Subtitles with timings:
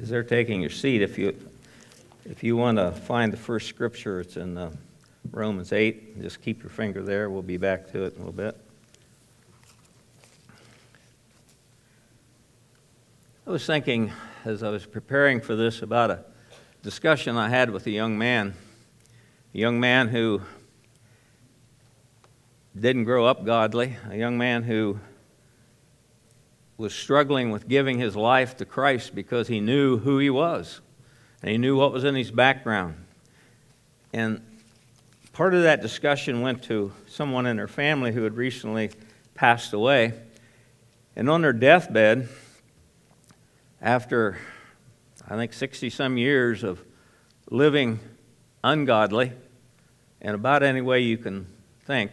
[0.00, 1.36] as they're taking your seat, if you,
[2.24, 4.70] if you want to find the first scripture, it's in uh,
[5.32, 6.22] Romans 8.
[6.22, 7.30] Just keep your finger there.
[7.30, 8.56] We'll be back to it in a little bit.
[13.46, 14.12] I was thinking
[14.44, 16.24] as I was preparing for this about a
[16.82, 18.54] discussion I had with a young man,
[19.54, 20.42] a young man who
[22.78, 25.00] didn't grow up godly, a young man who
[26.78, 30.80] was struggling with giving his life to Christ because he knew who he was
[31.42, 33.04] and he knew what was in his background.
[34.12, 34.40] And
[35.32, 38.92] part of that discussion went to someone in their family who had recently
[39.34, 40.14] passed away.
[41.16, 42.28] And on their deathbed,
[43.82, 44.38] after
[45.28, 46.82] I think 60 some years of
[47.50, 47.98] living
[48.62, 49.32] ungodly
[50.20, 51.46] in about any way you can
[51.84, 52.12] think,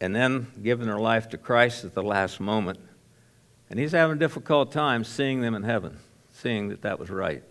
[0.00, 2.78] and then giving their life to Christ at the last moment.
[3.70, 5.98] And he's having a difficult time seeing them in heaven,
[6.32, 7.42] seeing that that was right.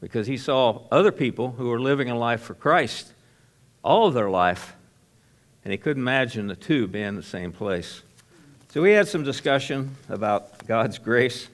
[0.00, 3.12] Because he saw other people who were living a life for Christ
[3.82, 4.74] all of their life,
[5.64, 8.02] and he couldn't imagine the two being in the same place.
[8.68, 11.48] So we had some discussion about God's grace,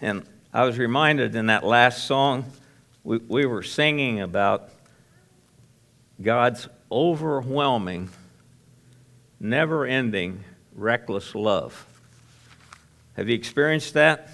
[0.00, 2.44] and I was reminded in that last song,
[3.04, 4.70] we, we were singing about
[6.20, 8.10] God's overwhelming
[9.42, 11.86] never ending, reckless love.
[13.14, 14.30] Have you experienced that?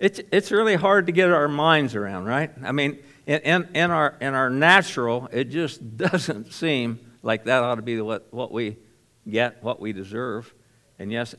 [0.00, 2.50] It's, it's really hard to get our minds around, right?
[2.64, 7.76] I mean, in, in, our, in our natural, it just doesn't seem like that ought
[7.76, 8.76] to be what, what we
[9.28, 10.52] get, what we deserve.
[10.98, 11.34] And yes,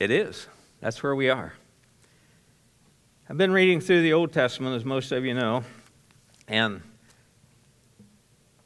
[0.00, 0.48] it is.
[0.80, 1.54] That's where we are.
[3.30, 5.62] I've been reading through the Old Testament, as most of you know,
[6.48, 6.82] and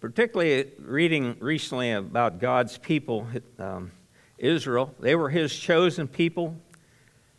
[0.03, 3.25] particularly reading recently about God's people,
[3.61, 3.93] um,
[4.37, 4.93] Israel.
[4.99, 6.57] They were His chosen people,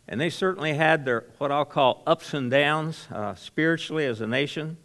[0.08, 4.26] and they certainly had their what I'll call ups and downs uh, spiritually as a
[4.26, 4.78] nation.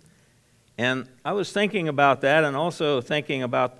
[0.77, 3.77] And I was thinking about that, and also thinking about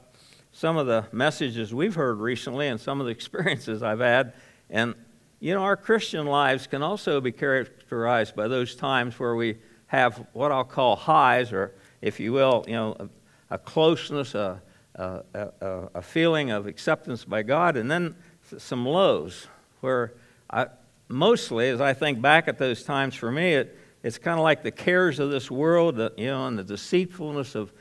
[0.53, 4.31] some of the messages we've heard recently, and some of the experiences I've had.
[4.69, 4.95] And
[5.41, 9.57] you know, our Christian lives can also be characterized by those times where we
[9.88, 13.09] have what I'll call highs, or if you will, you know,
[13.50, 14.62] a closeness, a,
[14.96, 15.50] a, a,
[15.96, 18.16] a feeling of acceptance by God, and then
[18.58, 19.48] some lows
[19.82, 20.14] where
[20.50, 20.68] I,
[21.08, 24.64] mostly, as I think back at those times for me, it, it's kind of like
[24.64, 27.74] the cares of this world, you know, and the deceitfulness of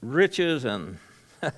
[0.00, 0.98] riches and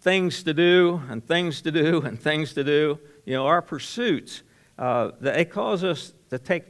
[0.00, 2.98] things to do and things to do and things to do.
[3.24, 4.42] You know, our pursuits,
[4.78, 6.64] uh, they cause us to take,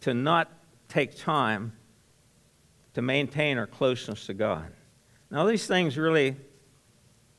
[0.00, 0.50] to not
[0.88, 1.72] take time
[2.94, 4.70] to maintain our closeness to God.
[5.30, 6.36] Now, these things really,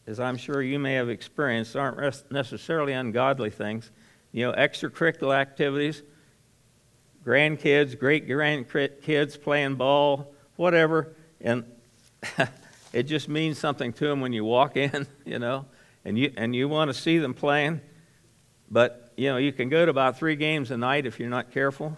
[0.08, 3.92] as I'm sure you may have experienced, aren't necessarily ungodly things.
[4.32, 6.02] You know, extracurricular activities,
[7.24, 11.66] grandkids, great grandkids playing ball, whatever, and
[12.94, 15.66] it just means something to them when you walk in, you know,
[16.04, 17.80] and you, and you want to see them playing.
[18.72, 21.52] But, you know, you can go to about three games a night if you're not
[21.52, 21.96] careful.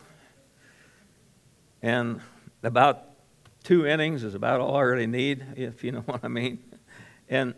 [1.82, 2.20] And
[2.64, 3.05] about
[3.66, 6.60] two innings is about all I really need, if you know what I mean.
[7.28, 7.54] And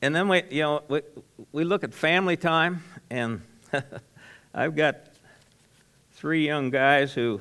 [0.00, 1.00] and then we, you know, we,
[1.50, 3.40] we look at family time, and
[4.54, 4.96] I've got
[6.12, 7.40] three young guys who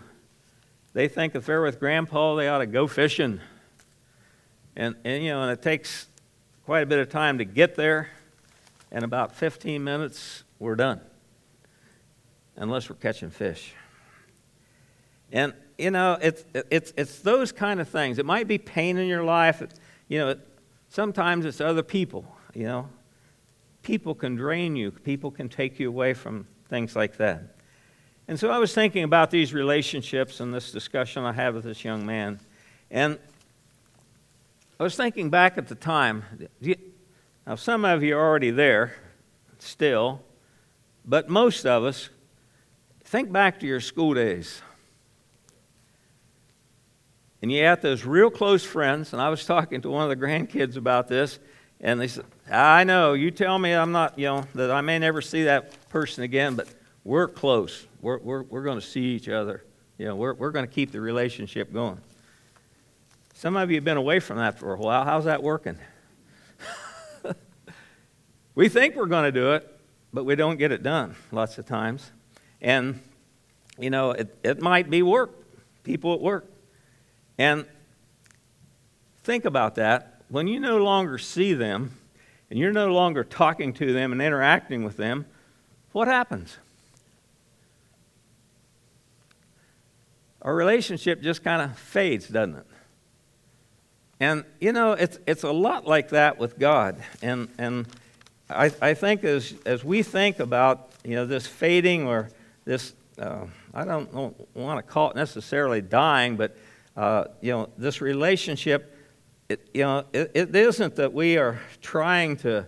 [0.94, 3.40] they think if they're with grandpa, they ought to go fishing.
[4.75, 6.07] And, and you know, and it takes
[6.66, 8.09] quite a bit of time to get there,
[8.91, 11.00] and about 15 minutes, we're done,
[12.56, 13.73] unless we're catching fish.
[15.31, 18.17] And you know, it's, it's, it's those kind of things.
[18.17, 19.61] It might be pain in your life.
[20.07, 20.35] You know,
[20.89, 22.89] sometimes it's other people, you know.
[23.83, 27.55] People can drain you, people can take you away from things like that.
[28.27, 31.85] And so I was thinking about these relationships and this discussion I had with this
[31.85, 32.41] young man.
[32.91, 33.17] And
[34.79, 36.23] I was thinking back at the time.
[37.46, 38.96] Now, some of you are already there
[39.59, 40.22] still,
[41.05, 42.09] but most of us,
[43.05, 44.61] think back to your school days
[47.41, 50.25] and you have those real close friends, and I was talking to one of the
[50.25, 51.39] grandkids about this,
[51.79, 54.97] and they said, I know, you tell me I'm not, you know, that I may
[54.99, 56.67] never see that person again, but
[57.03, 57.85] we're close.
[58.01, 59.63] We're, we're, we're going to see each other.
[59.97, 61.99] You know, we're, we're going to keep the relationship going.
[63.34, 65.03] Some of you have been away from that for a while.
[65.03, 65.78] How's that working?
[68.55, 69.79] we think we're going to do it,
[70.11, 72.11] but we don't get it done lots of times.
[72.61, 72.99] And,
[73.78, 75.31] you know, it, it might be work,
[75.83, 76.51] people at work.
[77.37, 77.66] And
[79.23, 80.22] think about that.
[80.29, 81.91] When you no longer see them
[82.49, 85.25] and you're no longer talking to them and interacting with them,
[85.91, 86.57] what happens?
[90.41, 92.66] Our relationship just kind of fades, doesn't it?
[94.19, 96.97] And, you know, it's, it's a lot like that with God.
[97.22, 97.85] And, and
[98.49, 102.29] I, I think as, as we think about, you know, this fading or
[102.66, 104.11] this, uh, I don't
[104.55, 106.57] want to call it necessarily dying, but,
[106.97, 108.97] uh, you know, this relationship,
[109.47, 112.66] it, you know, it, it isn't that we are trying to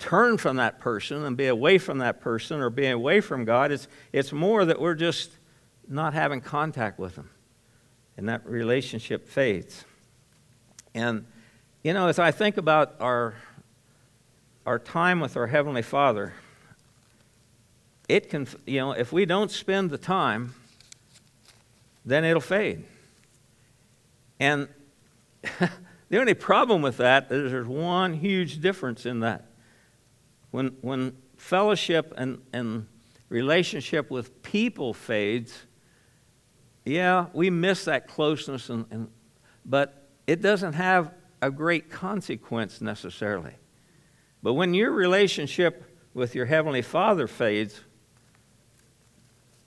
[0.00, 3.70] turn from that person and be away from that person or be away from God.
[3.70, 5.30] It's, it's more that we're just
[5.88, 7.30] not having contact with them.
[8.16, 9.84] And that relationship fades.
[10.92, 11.24] And,
[11.84, 13.34] you know, as I think about our,
[14.66, 16.32] our time with our Heavenly Father,
[18.08, 20.54] it can, you know, if we don't spend the time,
[22.04, 22.84] then it'll fade.
[24.40, 24.68] And
[26.08, 29.46] the only problem with that is there's one huge difference in that.
[30.50, 32.86] When, when fellowship and, and
[33.28, 35.66] relationship with people fades,
[36.84, 39.08] yeah, we miss that closeness, and, and,
[39.64, 43.54] but it doesn't have a great consequence necessarily.
[44.42, 47.80] But when your relationship with your Heavenly Father fades,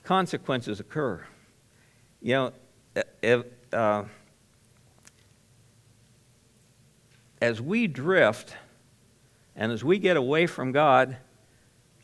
[0.02, 1.24] consequences occur.
[2.22, 2.52] You know,
[3.22, 4.04] if, uh,
[7.40, 8.54] as we drift
[9.54, 11.16] and as we get away from God,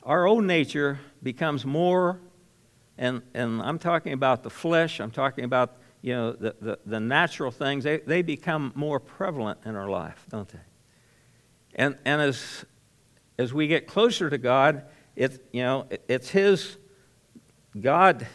[0.03, 2.21] our old nature becomes more,
[2.99, 7.01] and, and I'm talking about the flesh, I'm talking about you know, the, the, the
[7.01, 10.61] natural things, they, they become more prevalent in our life, don't they?
[11.77, 12.67] And, and as,
[13.39, 14.85] as we get closer to God,
[15.17, 16.77] it's, you know, it's His
[17.81, 18.27] God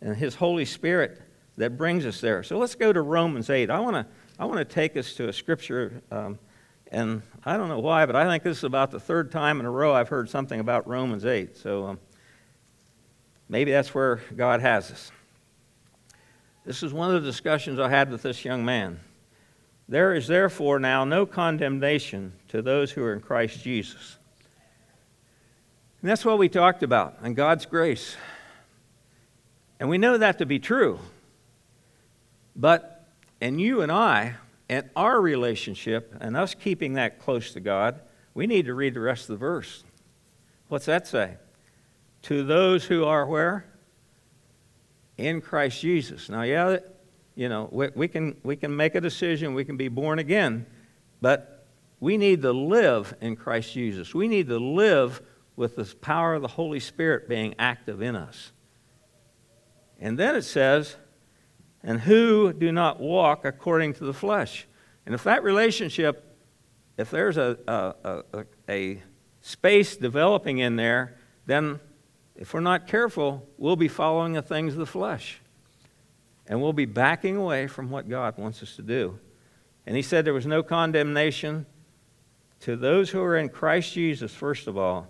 [0.00, 1.20] and His Holy Spirit
[1.58, 2.42] that brings us there.
[2.42, 3.68] So let's go to Romans 8.
[3.68, 4.06] I want to
[4.38, 6.38] I wanna take us to a scripture, um,
[6.92, 9.66] and I don't know why, but I think this is about the third time in
[9.66, 11.56] a row I've heard something about Romans 8.
[11.56, 11.98] So um,
[13.48, 15.12] maybe that's where God has us.
[16.64, 19.00] This is one of the discussions I had with this young man.
[19.88, 24.18] There is therefore now no condemnation to those who are in Christ Jesus.
[26.00, 28.16] And that's what we talked about, and God's grace.
[29.80, 31.00] And we know that to be true.
[32.54, 32.97] But
[33.40, 34.34] in you and I,
[34.68, 38.00] and our relationship, and us keeping that close to God,
[38.34, 39.84] we need to read the rest of the verse.
[40.68, 41.36] What's that say?
[42.22, 43.64] To those who are where?
[45.18, 46.30] in Christ Jesus.
[46.30, 46.78] Now, yeah,
[47.34, 50.64] you know, we, we, can, we can make a decision, we can be born again,
[51.20, 51.66] but
[52.00, 54.14] we need to live in Christ Jesus.
[54.14, 55.20] We need to live
[55.56, 58.52] with the power of the Holy Spirit being active in us.
[60.00, 60.94] And then it says,
[61.82, 64.66] and who do not walk according to the flesh.
[65.06, 66.36] And if that relationship,
[66.96, 69.02] if there's a, a, a, a
[69.40, 71.16] space developing in there,
[71.46, 71.80] then
[72.36, 75.40] if we're not careful, we'll be following the things of the flesh.
[76.46, 79.18] And we'll be backing away from what God wants us to do.
[79.86, 81.66] And he said there was no condemnation
[82.60, 85.06] to those who are in Christ Jesus, first of all,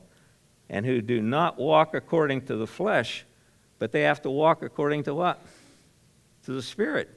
[0.71, 3.25] and who do not walk according to the flesh,
[3.79, 5.43] but they have to walk according to what?
[6.49, 7.11] To the Spirit.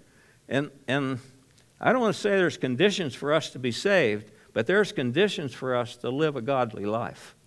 [0.50, 1.18] And, and
[1.80, 5.54] I don't want to say there's conditions for us to be saved, but there's conditions
[5.54, 7.38] for us to live a godly life.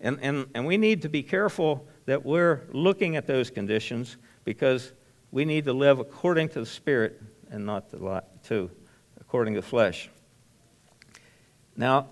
[0.00, 4.92] And, and, and we need to be careful that we're looking at those conditions because
[5.30, 8.68] we need to live according to the Spirit and not to, to
[9.20, 10.10] according to the flesh.
[11.76, 12.08] Now,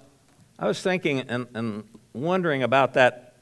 [0.61, 3.35] I was thinking and, and wondering about that.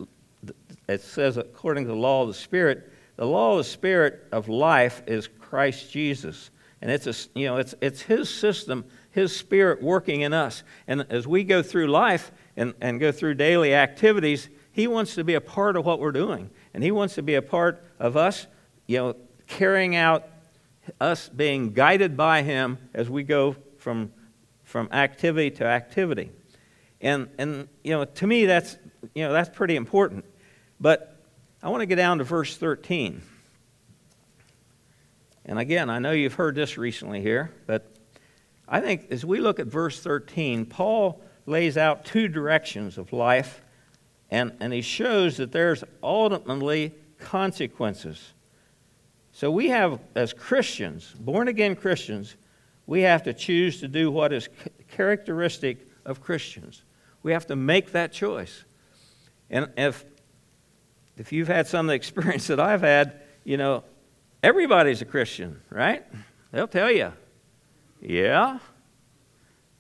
[0.89, 4.49] It says, according to the law of the Spirit, the law of the Spirit of
[4.49, 6.51] life is Christ Jesus.
[6.81, 10.63] And it's, a, you know, it's, it's His system, His Spirit working in us.
[10.87, 15.25] And as we go through life, and, and go through daily activities, He wants to
[15.25, 16.51] be a part of what we're doing.
[16.75, 18.47] And He wants to be a part of us,
[18.87, 20.27] you know, carrying out
[21.01, 24.13] us being guided by Him as we go from,
[24.65, 26.33] from activity to activity.
[27.01, 28.77] And, and, you know, to me, that's,
[29.15, 30.25] you know, that's pretty important.
[30.81, 31.18] But
[31.61, 33.21] I want to get down to verse 13.
[35.45, 37.91] And again, I know you've heard this recently here, but
[38.69, 43.63] I think as we look at verse 13, Paul lays out two directions of life,
[44.31, 48.35] and, and he shows that there's ultimately consequences.
[49.33, 52.37] So we have, as Christians, born again Christians,
[52.87, 54.49] we have to choose to do what is
[54.89, 56.83] characteristic of Christians.
[57.25, 58.65] We have to make that choice.
[59.51, 60.05] And if,
[61.19, 63.85] if you've had some of the experience that I've had, you know,
[64.43, 66.05] everybody's a Christian, right?
[66.53, 67.13] They'll tell you,
[68.01, 68.59] yeah.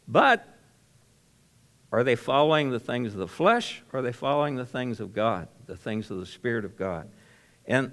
[0.07, 0.45] But
[1.91, 5.15] Are they following the things of the flesh or are they following the things of
[5.15, 7.09] God, the things of the Spirit of God?
[7.67, 7.93] And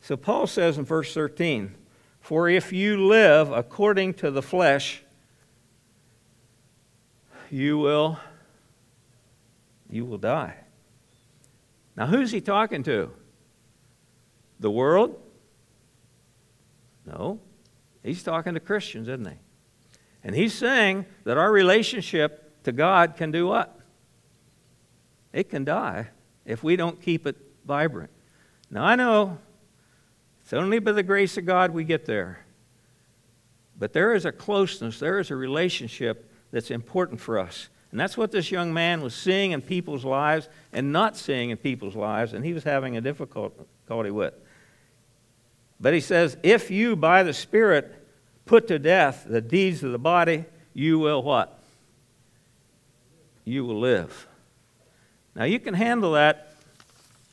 [0.00, 1.74] so Paul says in verse 13,
[2.20, 5.02] For if you live according to the flesh,
[7.50, 8.18] you will
[9.88, 10.56] you will die.
[11.96, 13.10] Now who's he talking to?
[14.60, 15.20] The world?
[17.06, 17.40] No.
[18.02, 19.36] He's talking to Christians, isn't he?
[20.22, 23.78] And he's saying that our relationship to God can do what?
[25.32, 26.08] It can die
[26.44, 28.10] if we don't keep it vibrant.
[28.70, 29.38] Now, I know
[30.40, 32.44] it's only by the grace of God we get there.
[33.78, 37.68] But there is a closeness, there is a relationship that's important for us.
[37.96, 41.56] And that's what this young man was seeing in people's lives and not seeing in
[41.56, 44.34] people's lives, and he was having a difficulty with.
[45.80, 47.94] But he says, if you by the Spirit
[48.44, 51.58] put to death the deeds of the body, you will what?
[53.46, 54.26] You will live.
[55.34, 56.54] Now you can handle that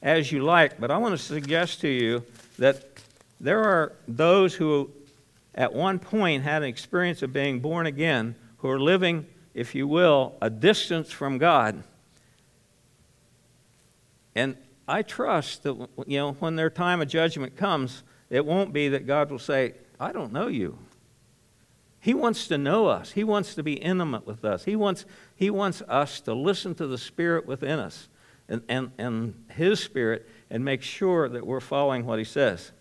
[0.01, 2.24] as you like, but I want to suggest to you
[2.58, 2.86] that
[3.41, 4.91] there are those who
[5.55, 9.88] at one point had an experience of being born again who are living, if you
[9.88, 11.83] will, a distance from God.
[14.36, 14.57] And
[14.88, 15.75] I trust that
[16.07, 19.75] you know when their time of judgment comes, it won't be that God will say,
[20.00, 20.77] I don't know you.
[22.00, 23.12] He wants to know us.
[23.13, 24.65] He wants to be intimate with us.
[24.65, 25.05] He wants,
[25.36, 28.10] he wants us to listen to the Spirit within us
[28.50, 32.74] and, and, and His Spirit and make sure that we're following what He says.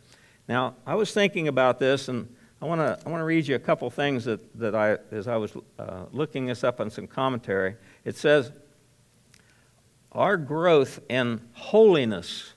[0.48, 3.58] Now, I was thinking about this, and I want to I wanna read you a
[3.58, 7.74] couple things that, that I, as I was uh, looking this up on some commentary.
[8.04, 8.52] It says,
[10.12, 12.52] Our growth in holiness,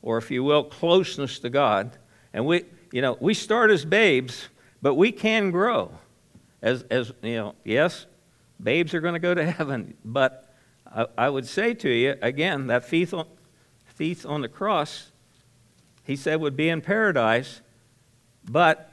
[0.00, 1.98] or if you will, closeness to God,
[2.32, 4.48] and we, you know, we start as babes,
[4.80, 5.92] but we can grow.
[6.62, 8.06] As, as you know, yes,
[8.62, 10.54] babes are going to go to heaven, but
[10.90, 13.26] I, I would say to you, again, that thief on,
[13.90, 15.12] thief on the cross,
[16.04, 17.60] he said would be in paradise,
[18.48, 18.89] but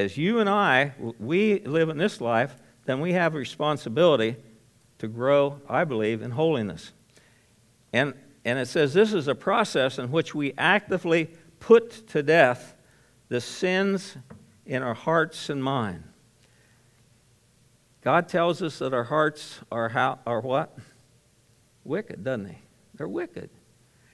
[0.00, 4.36] as you and I, we live in this life, then we have a responsibility
[4.98, 6.92] to grow, I believe, in holiness.
[7.92, 8.14] And,
[8.44, 12.74] and it says this is a process in which we actively put to death
[13.28, 14.16] the sins
[14.66, 16.04] in our hearts and mind.
[18.02, 20.76] God tells us that our hearts are, how, are what?
[21.84, 22.58] Wicked, doesn't he?
[22.94, 23.50] They're wicked.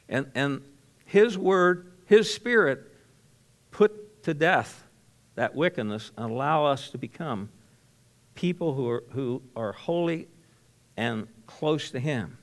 [0.09, 0.63] And, and
[1.05, 2.81] His Word, His Spirit,
[3.71, 4.86] put to death
[5.37, 7.49] that wickedness and allow us to become
[8.35, 10.29] people who are, who are holy
[10.97, 12.39] and close to Him.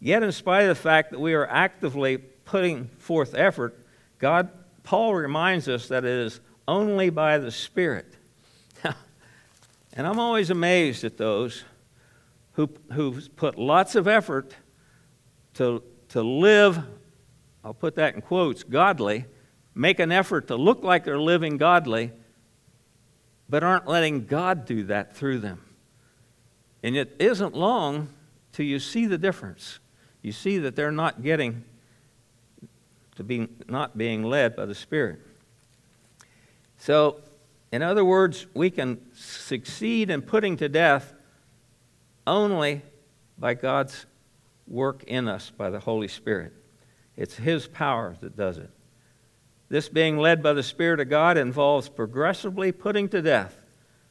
[0.00, 3.78] Yet, in spite of the fact that we are actively putting forth effort,
[4.18, 4.50] God,
[4.84, 8.14] Paul reminds us that it is only by the Spirit.
[8.84, 11.64] and I'm always amazed at those
[12.52, 14.54] who, who put lots of effort
[15.54, 16.80] to, to live,
[17.64, 19.24] I'll put that in quotes, godly,
[19.78, 22.10] make an effort to look like they're living godly,
[23.48, 25.64] but aren't letting God do that through them.
[26.82, 28.08] And it isn't long
[28.52, 29.78] till you see the difference.
[30.20, 31.64] You see that they're not getting
[33.14, 35.20] to be not being led by the Spirit.
[36.78, 37.20] So,
[37.70, 41.14] in other words, we can succeed in putting to death
[42.26, 42.82] only
[43.38, 44.06] by God's
[44.66, 46.52] work in us by the Holy Spirit.
[47.16, 48.70] It's His power that does it.
[49.68, 53.54] This being led by the Spirit of God involves progressively putting to death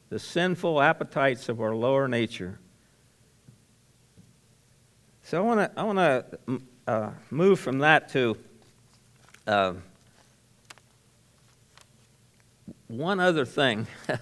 [0.10, 2.60] the sinful appetites of our lower nature.
[5.24, 8.38] So I want to I want to uh, move from that to
[9.46, 9.74] uh,
[12.88, 13.88] one other thing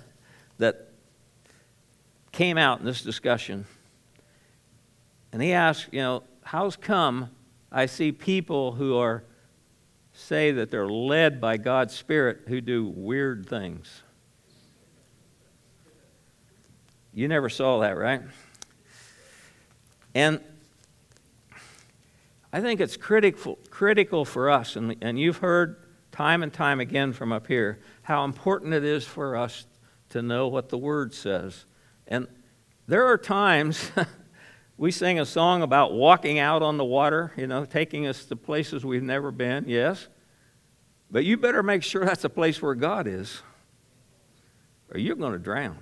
[0.57, 0.89] that
[2.31, 3.65] came out in this discussion,
[5.31, 7.29] and he asked, you know, how's come
[7.71, 9.23] I see people who are
[10.15, 14.01] say that they're led by God's Spirit who do weird things?
[17.13, 18.21] You never saw that, right?
[20.13, 20.39] And
[22.51, 25.77] I think it's critical, critical for us, and, and you've heard
[26.11, 29.65] time and time again from up here how important it is for us
[30.09, 31.65] to know what the Word says.
[32.07, 32.27] And
[32.87, 33.91] there are times
[34.77, 38.35] we sing a song about walking out on the water, you know, taking us to
[38.35, 40.07] places we've never been, yes.
[41.09, 43.41] But you better make sure that's a place where God is,
[44.91, 45.77] or you're going to drown.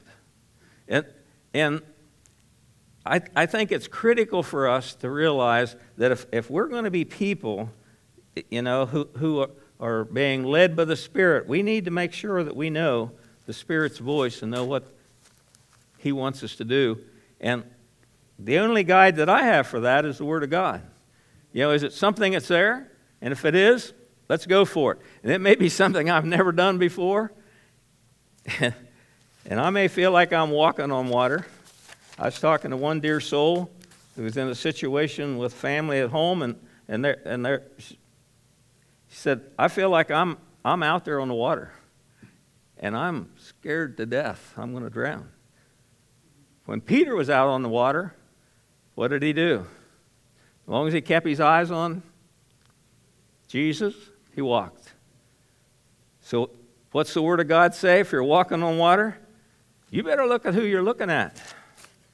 [0.87, 1.05] And,
[1.53, 1.81] and
[3.05, 6.91] I, I think it's critical for us to realize that if, if we're going to
[6.91, 7.69] be people,
[8.51, 12.13] you know, who, who are, are being led by the Spirit, we need to make
[12.13, 13.11] sure that we know
[13.47, 14.85] the Spirit's voice and know what
[15.97, 16.99] He wants us to do.
[17.41, 17.63] And
[18.39, 20.81] the only guide that I have for that is the Word of God.
[21.51, 22.91] You know, is it something that's there?
[23.21, 23.93] And if it is,
[24.27, 24.99] let's go for it.
[25.21, 27.31] And it may be something I've never done before.
[28.59, 28.73] and
[29.59, 31.45] I may feel like I'm walking on water.
[32.17, 33.71] I was talking to one dear soul
[34.15, 36.55] who was in a situation with family at home, and,
[36.87, 37.97] and, they're, and they're, she
[39.09, 41.71] said, I feel like I'm, I'm out there on the water,
[42.77, 44.53] and I'm scared to death.
[44.57, 45.29] I'm going to drown.
[46.65, 48.15] When Peter was out on the water,
[48.95, 49.65] what did he do?
[50.65, 52.03] As long as he kept his eyes on
[53.47, 53.93] Jesus,
[54.33, 54.93] he walked.
[56.21, 56.49] So,
[56.91, 59.17] what's the Word of God say if you're walking on water?
[59.89, 61.39] You better look at who you're looking at.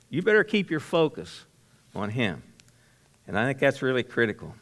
[0.09, 1.45] You better keep your focus
[1.95, 2.43] on Him.
[3.27, 4.55] And I think that's really critical.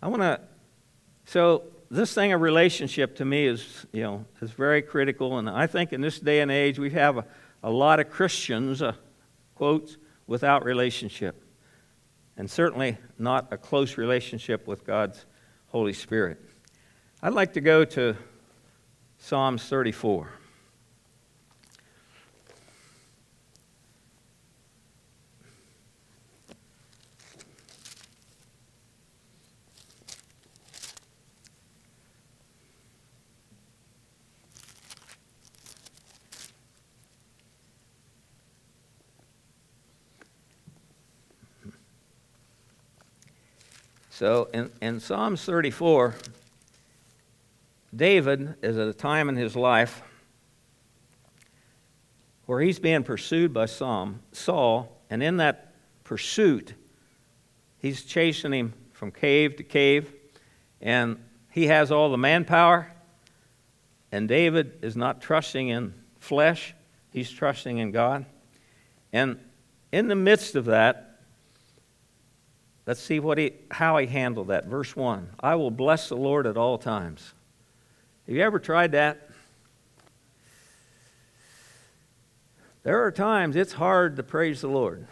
[0.00, 0.40] I want to,
[1.26, 5.38] so this thing of relationship to me is, you know, is very critical.
[5.38, 7.24] And I think in this day and age, we have a,
[7.64, 8.92] a lot of Christians, uh,
[9.56, 9.96] quotes,
[10.28, 11.42] without relationship.
[12.36, 15.26] And certainly not a close relationship with God's
[15.68, 16.38] Holy Spirit.
[17.20, 18.16] I'd like to go to
[19.18, 20.30] Psalms 34.
[44.18, 46.16] So in, in Psalms 34,
[47.94, 50.02] David is at a time in his life
[52.46, 55.72] where he's being pursued by Psalm, Saul, and in that
[56.02, 56.74] pursuit,
[57.78, 60.12] he's chasing him from cave to cave,
[60.80, 61.22] and
[61.52, 62.90] he has all the manpower,
[64.10, 66.74] and David is not trusting in flesh,
[67.12, 68.26] he's trusting in God.
[69.12, 69.38] And
[69.92, 71.07] in the midst of that,
[72.88, 74.64] Let's see what he, how he handled that.
[74.64, 77.34] Verse 1 I will bless the Lord at all times.
[78.26, 79.28] Have you ever tried that?
[82.84, 85.06] There are times it's hard to praise the Lord,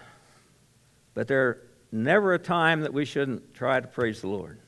[1.13, 1.59] but there's
[1.93, 4.59] never a time that we shouldn't try to praise the Lord.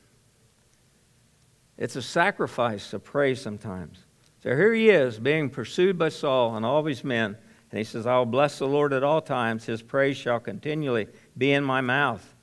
[1.79, 4.05] It's a sacrifice to praise sometimes.
[4.43, 7.35] So here he is being pursued by Saul and all of his men,
[7.71, 9.65] and he says, I will bless the Lord at all times.
[9.65, 12.35] His praise shall continually be in my mouth.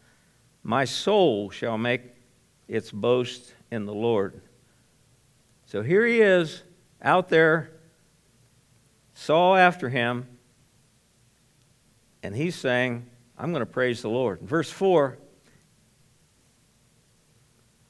[0.66, 2.02] My soul shall make
[2.66, 4.42] its boast in the Lord.
[5.66, 6.64] So here he is
[7.00, 7.70] out there,
[9.14, 10.26] Saul after him,
[12.20, 13.06] and he's saying,
[13.38, 14.40] I'm going to praise the Lord.
[14.40, 15.16] Verse 4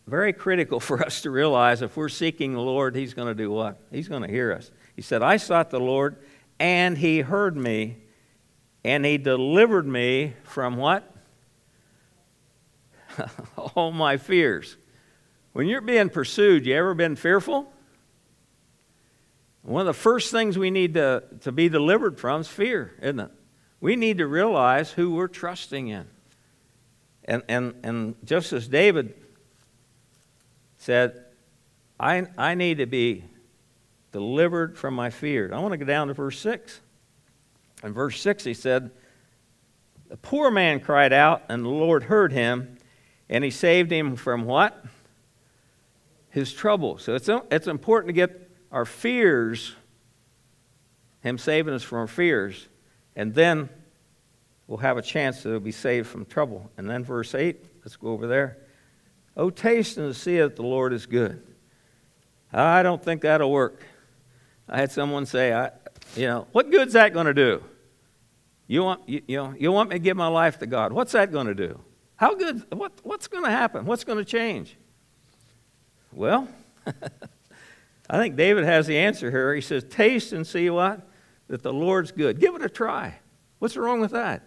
[0.06, 3.50] very critical for us to realize if we're seeking the Lord, He's going to do
[3.50, 3.80] what?
[3.90, 4.70] He's going to hear us.
[4.94, 6.18] He said, I sought the Lord,
[6.60, 7.96] and He heard me,
[8.84, 11.15] and He delivered me from what?
[13.74, 14.76] all my fears.
[15.52, 17.72] When you're being pursued, you ever been fearful?
[19.62, 23.18] One of the first things we need to, to be delivered from is fear, isn't
[23.18, 23.30] it?
[23.80, 26.06] We need to realize who we're trusting in.
[27.24, 29.14] And, and, and just as David
[30.78, 31.24] said,
[31.98, 33.24] I, I need to be
[34.12, 35.50] delivered from my fear.
[35.52, 36.80] I want to go down to verse 6.
[37.82, 38.90] In verse 6, he said,
[40.08, 42.75] The poor man cried out, and the Lord heard him
[43.28, 44.84] and he saved him from what?
[46.30, 46.98] His trouble.
[46.98, 49.74] So it's, it's important to get our fears,
[51.20, 52.68] him saving us from our fears,
[53.14, 53.68] and then
[54.66, 56.70] we'll have a chance to be saved from trouble.
[56.76, 58.58] And then verse 8, let's go over there.
[59.36, 61.42] Oh, taste and see that the Lord is good.
[62.52, 63.84] I don't think that'll work.
[64.68, 65.70] I had someone say, I,
[66.16, 67.62] you know, what good's that going to do?
[68.66, 70.92] You want, you, you, know, you want me to give my life to God.
[70.92, 71.80] What's that going to do?
[72.16, 73.84] How good, what, what's going to happen?
[73.84, 74.76] What's going to change?
[76.12, 76.48] Well,
[78.10, 79.54] I think David has the answer here.
[79.54, 81.06] He says, Taste and see what?
[81.48, 82.40] That the Lord's good.
[82.40, 83.16] Give it a try.
[83.58, 84.42] What's wrong with that?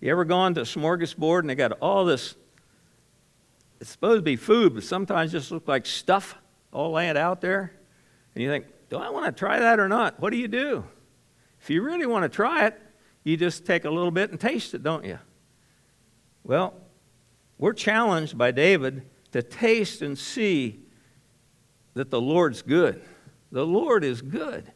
[0.00, 2.36] You ever gone to a smorgasbord and they got all this,
[3.80, 6.36] it's supposed to be food, but sometimes just look like stuff
[6.72, 7.72] all laying out there?
[8.34, 10.20] And you think, do I want to try that or not?
[10.20, 10.84] What do you do?
[11.60, 12.80] If you really want to try it,
[13.24, 15.18] you just take a little bit and taste it, don't you?
[16.48, 16.74] Well,
[17.58, 20.80] we're challenged by David to taste and see
[21.92, 23.02] that the Lord's good.
[23.52, 24.72] The Lord is good.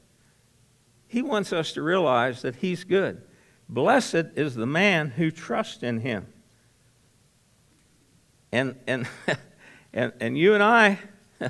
[1.08, 3.22] He wants us to realize that He's good.
[3.70, 6.26] Blessed is the man who trusts in Him.
[8.52, 9.08] And, and,
[9.94, 10.98] and, and you and I,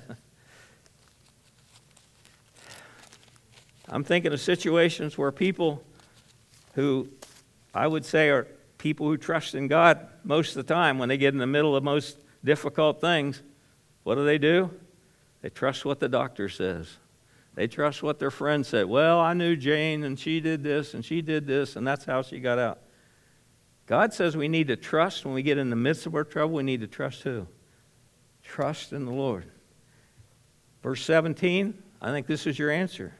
[3.88, 5.82] I'm thinking of situations where people
[6.74, 7.08] who
[7.74, 8.46] I would say, are
[8.82, 11.76] people who trust in God most of the time when they get in the middle
[11.76, 13.40] of most difficult things.
[14.02, 14.70] What do they do?
[15.40, 16.96] They trust what the doctor says.
[17.54, 18.86] They trust what their friend said.
[18.86, 22.22] Well, I knew Jane and she did this and she did this and that's how
[22.22, 22.80] she got out.
[23.86, 26.56] God says we need to trust when we get in the midst of our trouble.
[26.56, 27.46] We need to trust who?
[28.42, 29.44] Trust in the Lord.
[30.82, 33.14] Verse 17, I think this is your answer.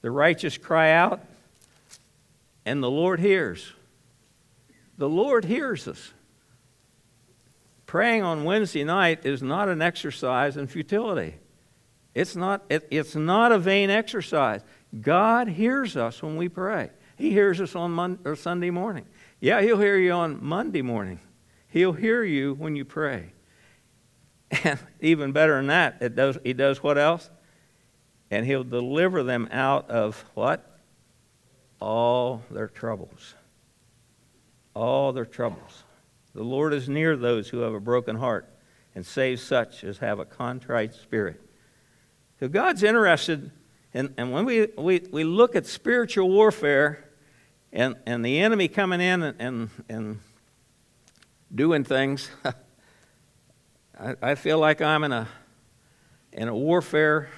[0.00, 1.20] The righteous cry out,
[2.64, 3.70] and the Lord hears.
[4.98, 6.12] The Lord hears us.
[7.86, 11.36] Praying on Wednesday night is not an exercise in futility.
[12.14, 14.62] It's not, it, it's not a vain exercise.
[15.00, 16.90] God hears us when we pray.
[17.16, 19.06] He hears us on Monday, or Sunday morning.
[19.40, 21.20] Yeah, He'll hear you on Monday morning.
[21.68, 23.32] He'll hear you when you pray.
[24.64, 27.28] And even better than that, it does, He does what else?
[28.30, 30.78] And He'll deliver them out of what?
[31.80, 33.34] All their troubles.
[34.74, 35.84] All their troubles.
[36.34, 38.48] The Lord is near those who have a broken heart
[38.94, 41.40] and saves such as have a contrite spirit.
[42.40, 43.50] So God's interested,
[43.92, 47.04] in, and when we, we, we look at spiritual warfare
[47.72, 50.20] and, and the enemy coming in and, and, and
[51.54, 52.28] doing things,
[53.98, 55.28] I, I feel like I'm in a,
[56.32, 57.30] in a warfare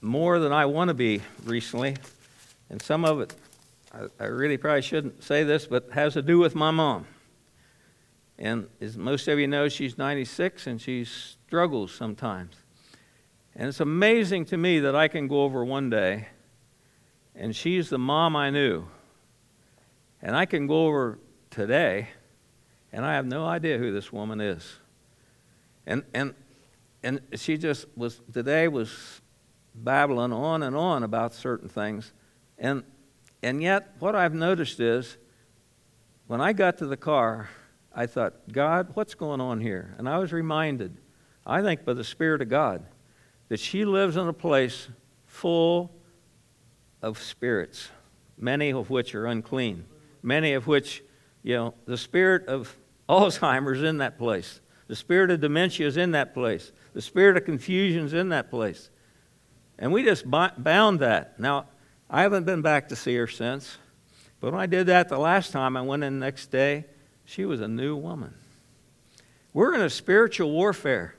[0.00, 1.96] more than I want to be recently.
[2.70, 3.34] And some of it,
[4.18, 7.06] I, really probably shouldn't say this, but has to do with my mom.
[8.38, 12.56] And as most of you know, she's 96 and she struggles sometimes.
[13.54, 16.26] And it's amazing to me that I can go over one day
[17.36, 18.86] and she's the mom I knew.
[20.20, 22.08] And I can go over today
[22.92, 24.78] and I have no idea who this woman is.
[25.86, 26.34] And, and,
[27.04, 29.20] and she just was, today was
[29.74, 32.12] babbling on and on about certain things.
[32.58, 32.82] And,
[33.44, 35.18] and yet, what I've noticed is
[36.28, 37.50] when I got to the car,
[37.94, 39.94] I thought, God, what's going on here?
[39.98, 40.96] And I was reminded,
[41.46, 42.86] I think by the Spirit of God,
[43.50, 44.88] that she lives in a place
[45.26, 45.92] full
[47.02, 47.90] of spirits,
[48.38, 49.84] many of which are unclean,
[50.22, 51.04] many of which,
[51.42, 52.74] you know, the spirit of
[53.10, 57.44] Alzheimer's in that place, the spirit of dementia is in that place, the spirit of
[57.44, 58.88] confusion is in that place.
[59.78, 61.38] And we just bound that.
[61.38, 61.66] Now,
[62.10, 63.78] I haven't been back to see her since,
[64.40, 66.84] but when I did that the last time, I went in the next day,
[67.24, 68.34] she was a new woman.
[69.52, 71.14] We're in a spiritual warfare.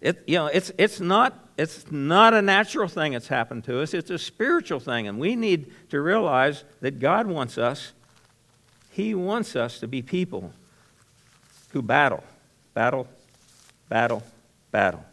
[0.00, 3.94] It, you know, it's, it's, not, it's not a natural thing that's happened to us,
[3.94, 5.06] it's a spiritual thing.
[5.06, 7.92] And we need to realize that God wants us,
[8.90, 10.52] He wants us to be people
[11.70, 12.22] who battle,
[12.74, 13.06] battle,
[13.88, 14.22] battle,
[14.70, 15.04] battle.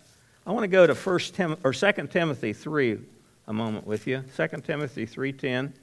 [0.45, 2.97] I want to go to 1 Tim, or 2 Timothy 3
[3.49, 4.23] a moment with you.
[4.38, 5.73] 2 Timothy 3:10.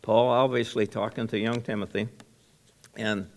[0.00, 2.08] Paul obviously talking to young Timothy
[2.96, 3.28] and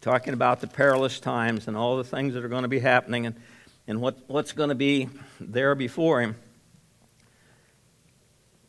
[0.00, 3.26] talking about the perilous times and all the things that are going to be happening
[3.26, 3.36] and,
[3.86, 5.08] and what, what's going to be
[5.38, 6.36] there before him.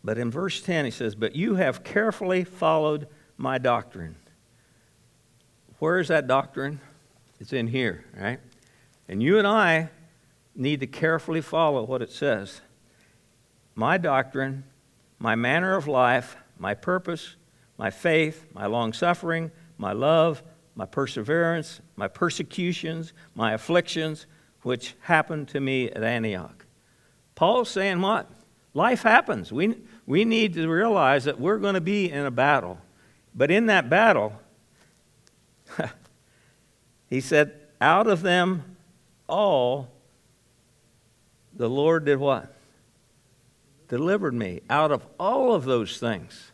[0.04, 4.16] But in verse 10, he says, But you have carefully followed my doctrine.
[5.80, 6.80] Where is that doctrine?
[7.40, 8.40] It's in here, right?
[9.08, 9.90] And you and I
[10.56, 12.62] need to carefully follow what it says.
[13.76, 14.64] My doctrine,
[15.18, 17.36] my manner of life, my purpose,
[17.78, 20.44] my faith, my long suffering, my love,
[20.76, 24.28] my perseverance, my persecutions, my afflictions,
[24.62, 26.66] which happened to me at Antioch.
[27.34, 28.30] Paul's saying what?
[28.74, 29.52] Life happens.
[29.52, 29.78] We,
[30.12, 32.78] we need to realize that we're going to be in a battle.
[33.34, 34.34] But in that battle,
[37.10, 38.76] he said, out of them
[39.30, 39.88] all,
[41.54, 42.54] the Lord did what?
[43.88, 46.52] Delivered me out of all of those things.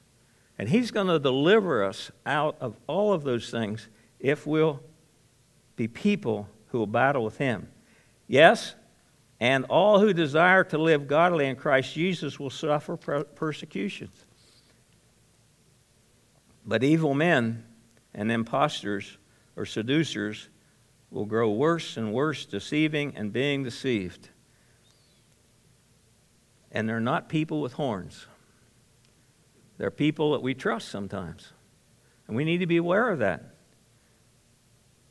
[0.60, 3.88] And He's going to deliver us out of all of those things
[4.20, 4.82] if we'll
[5.76, 7.70] be people who will battle with Him.
[8.28, 8.76] Yes,
[9.40, 14.26] and all who desire to live godly in Christ Jesus will suffer persecutions.
[16.66, 17.64] But evil men
[18.14, 19.18] and impostors
[19.56, 20.50] or seducers
[21.12, 24.30] will grow worse and worse, deceiving and being deceived.
[26.72, 28.28] And they're not people with horns.
[29.78, 31.54] They're people that we trust sometimes.
[32.28, 33.56] And we need to be aware of that.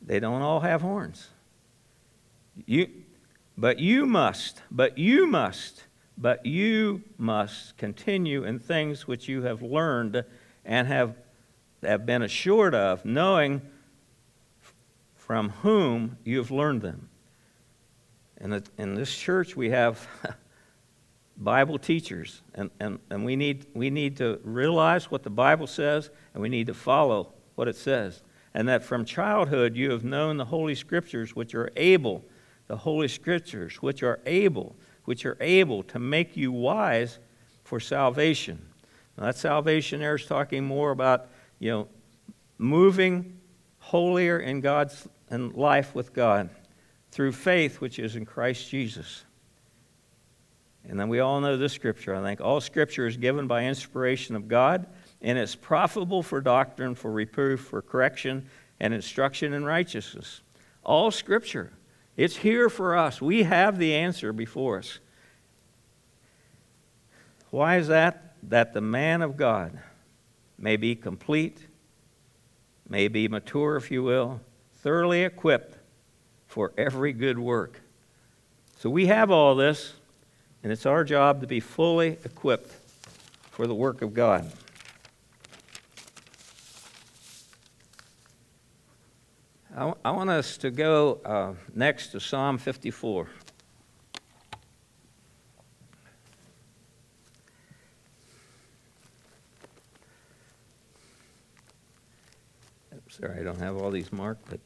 [0.02, 1.28] They don't all have horns.
[2.66, 2.88] You,
[3.56, 5.84] but you must, but you must,
[6.18, 10.24] but you must continue in things which you have learned
[10.64, 11.16] and have
[11.82, 13.62] have been assured of, knowing
[15.14, 17.08] from whom you have learned them.
[18.38, 20.06] And in this church, we have
[21.36, 26.10] Bible teachers, and, and, and we, need, we need to realize what the Bible says,
[26.32, 28.22] and we need to follow what it says.
[28.54, 32.24] And that from childhood you have known the Holy Scriptures, which are able,
[32.68, 37.18] the Holy Scriptures, which are able, which are able to make you wise
[37.64, 38.66] for salvation.
[39.16, 41.88] Now, that salvation there is talking more about, you know,
[42.58, 43.38] moving
[43.78, 46.50] holier in God's in life with God
[47.10, 49.24] through faith, which is in Christ Jesus.
[50.88, 52.40] And then we all know this scripture, I think.
[52.40, 54.86] All scripture is given by inspiration of God,
[55.20, 58.48] and it's profitable for doctrine, for reproof, for correction,
[58.78, 60.42] and instruction in righteousness.
[60.84, 61.72] All scripture.
[62.16, 63.20] It's here for us.
[63.20, 64.98] We have the answer before us.
[67.50, 68.34] Why is that?
[68.42, 69.78] That the man of God
[70.58, 71.58] may be complete,
[72.88, 74.40] may be mature, if you will,
[74.76, 75.78] thoroughly equipped
[76.46, 77.80] for every good work.
[78.78, 79.94] So we have all this.
[80.62, 82.72] And it's our job to be fully equipped
[83.52, 84.50] for the work of God.
[89.76, 93.28] I, I want us to go uh, next to Psalm 54.
[103.10, 104.60] Sorry, I don't have all these marked, but.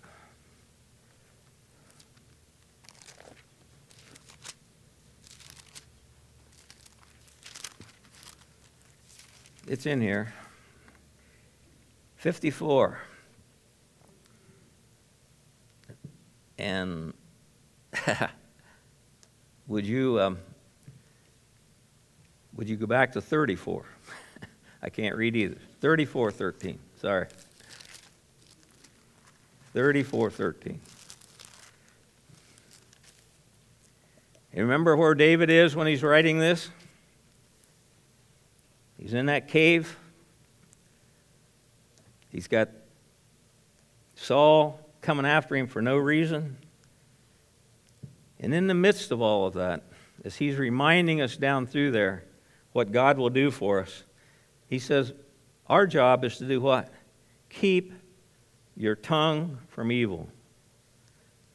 [9.66, 10.32] It's in here.
[12.16, 13.09] 54.
[16.60, 17.14] And
[19.66, 20.38] would you um,
[22.54, 23.82] would you go back to 34?
[24.82, 25.56] I can't read either.
[25.80, 26.78] 34 13.
[27.00, 27.26] Sorry.
[29.72, 30.80] 34 13.
[34.52, 36.68] You remember where David is when he's writing this?
[38.98, 39.96] He's in that cave.
[42.30, 42.68] He's got
[44.14, 46.56] Saul coming after him for no reason.
[48.38, 49.84] And in the midst of all of that,
[50.24, 52.24] as he's reminding us down through there
[52.72, 54.04] what God will do for us,
[54.68, 55.12] he says,
[55.66, 56.92] Our job is to do what?
[57.48, 57.92] Keep
[58.76, 60.28] your tongue from evil.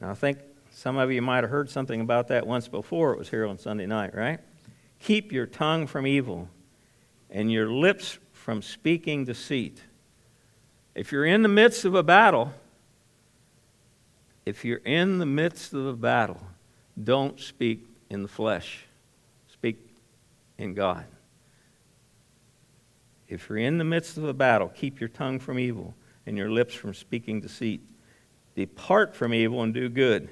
[0.00, 0.38] Now, I think
[0.70, 3.12] some of you might have heard something about that once before.
[3.12, 4.40] It was here on Sunday night, right?
[5.00, 6.48] Keep your tongue from evil
[7.30, 9.82] and your lips from speaking deceit.
[10.94, 12.52] If you're in the midst of a battle,
[14.46, 16.40] if you're in the midst of a battle,
[17.02, 18.86] don't speak in the flesh.
[19.52, 19.76] Speak
[20.56, 21.04] in God.
[23.28, 25.94] If you're in the midst of a battle, keep your tongue from evil
[26.26, 27.82] and your lips from speaking deceit.
[28.54, 30.30] Depart from evil and do good.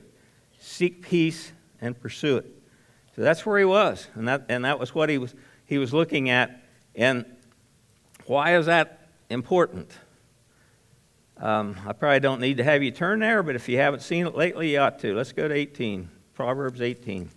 [0.60, 2.46] Seek peace and pursue it.
[3.16, 4.06] So that's where he was.
[4.14, 5.34] And that, and that was what he was,
[5.66, 6.62] he was looking at
[6.94, 7.24] and
[8.26, 9.90] why is that important?
[11.36, 14.26] Um, I probably don't need to have you turn there, but if you haven't seen
[14.26, 15.14] it lately, you ought to.
[15.14, 17.28] Let's go to 18, Proverbs 18.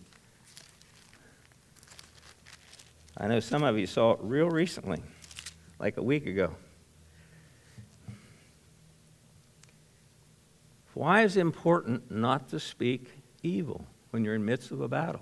[3.17, 5.01] I know some of you saw it real recently,
[5.79, 6.55] like a week ago.
[10.93, 13.09] Why is it important not to speak
[13.41, 15.21] evil when you're in the midst of a battle?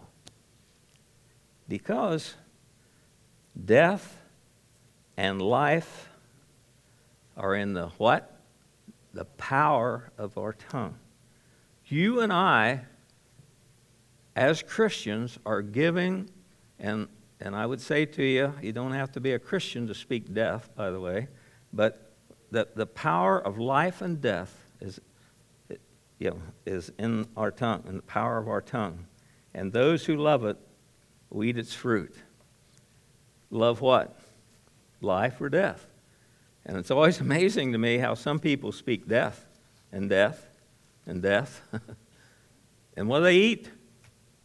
[1.68, 2.36] Because
[3.64, 4.18] death
[5.16, 6.10] and life
[7.38, 8.35] are in the what?
[9.16, 11.00] The power of our tongue.
[11.88, 12.82] You and I,
[14.36, 16.30] as Christians, are giving,
[16.80, 17.08] and,
[17.40, 20.32] and I would say to you, you don't have to be a Christian to speak
[20.34, 21.30] death, by the way,
[21.74, 22.12] but
[22.52, 25.02] the, the power of life and death is,
[26.20, 29.08] you know, is in our tongue, in the power of our tongue.
[29.56, 30.58] And those who love it
[31.32, 32.16] will eat its fruit.
[33.50, 34.20] Love what?
[35.06, 35.88] life or death.
[36.66, 39.46] And it's always amazing to me how some people speak death
[39.92, 40.48] and death
[41.06, 41.62] and death.
[42.98, 43.70] and what do they eat?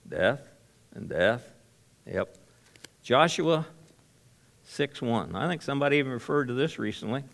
[0.08, 0.48] Death
[0.94, 1.50] and death.
[2.06, 2.36] Yep.
[3.02, 3.66] Joshua
[4.64, 5.34] 6 1.
[5.34, 7.24] I think somebody even referred to this recently.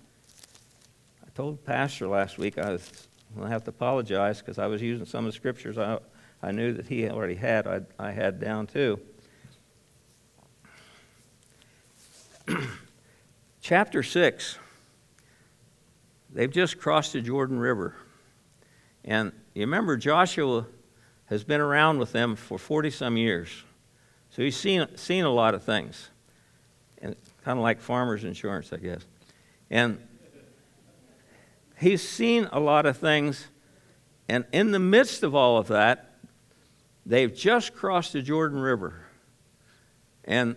[1.25, 3.09] I told Pastor last week I was
[3.43, 5.99] I have to apologize because I was using some of the scriptures I,
[6.43, 8.99] I knew that he already had, I, I had down too.
[13.61, 14.59] Chapter 6,
[16.37, 17.97] they've just crossed the Jordan River.
[19.05, 20.67] And you remember, Joshua
[21.27, 23.49] has been around with them for 40 some years.
[24.31, 26.11] So he's seen, seen a lot of things.
[27.01, 29.05] And kind of like farmer's insurance, I guess.
[29.71, 29.99] And
[31.79, 33.47] he's seen a lot of things.
[34.29, 36.17] And in the midst of all of that,
[37.07, 39.07] they've just crossed the Jordan River.
[40.25, 40.57] And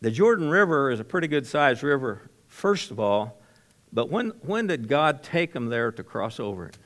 [0.00, 3.42] the Jordan River is a pretty good sized river, first of all.
[3.92, 6.78] But when, when did God take them there to cross over it?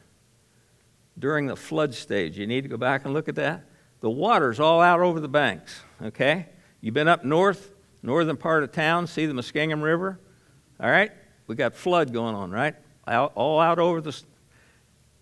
[1.18, 2.38] During the flood stage.
[2.38, 3.64] You need to go back and look at that.
[4.00, 6.48] The water's all out over the banks, okay?
[6.80, 10.18] You've been up north, northern part of town, see the Muskingum River?
[10.78, 11.12] All right?
[11.46, 12.74] We got flood going on, right?
[13.06, 14.22] Out, all out over the.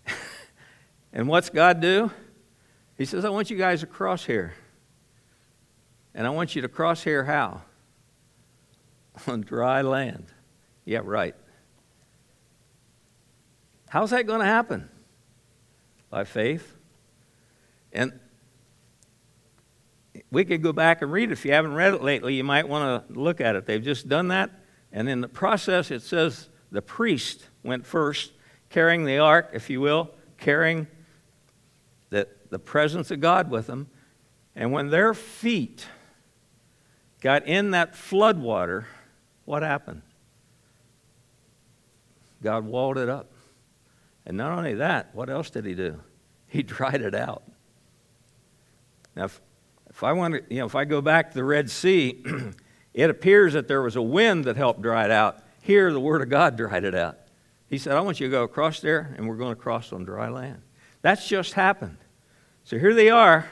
[1.13, 2.11] and what's God do?
[2.97, 4.53] He says, I want you guys to cross here.
[6.13, 7.61] And I want you to cross here how?
[9.27, 10.27] On dry land.
[10.85, 11.35] Yeah, right.
[13.89, 14.87] How's that going to happen?
[16.09, 16.77] By faith.
[17.91, 18.19] And
[20.31, 21.33] we could go back and read it.
[21.33, 23.65] If you haven't read it lately, you might want to look at it.
[23.65, 24.51] They've just done that.
[24.91, 28.31] And in the process, it says the priest went first,
[28.69, 30.87] carrying the ark, if you will, carrying
[32.11, 33.89] the, the presence of God with them.
[34.55, 35.87] And when their feet
[37.21, 38.87] got in that flood water,
[39.45, 40.03] what happened?
[42.43, 43.31] God walled it up.
[44.25, 45.99] And not only that, what else did he do?
[46.51, 47.43] He dried it out.
[49.15, 49.39] Now, if,
[49.87, 52.23] if I want to, you know, if I go back to the Red Sea,
[52.95, 55.43] it appears that there was a wind that helped dry it out.
[55.61, 57.19] Here, the Word of God dried it out.
[57.67, 60.05] He said, I want you to go across there, and we're going to cross on
[60.05, 60.63] dry land.
[61.03, 61.97] That's just happened.
[62.63, 63.47] So here they are.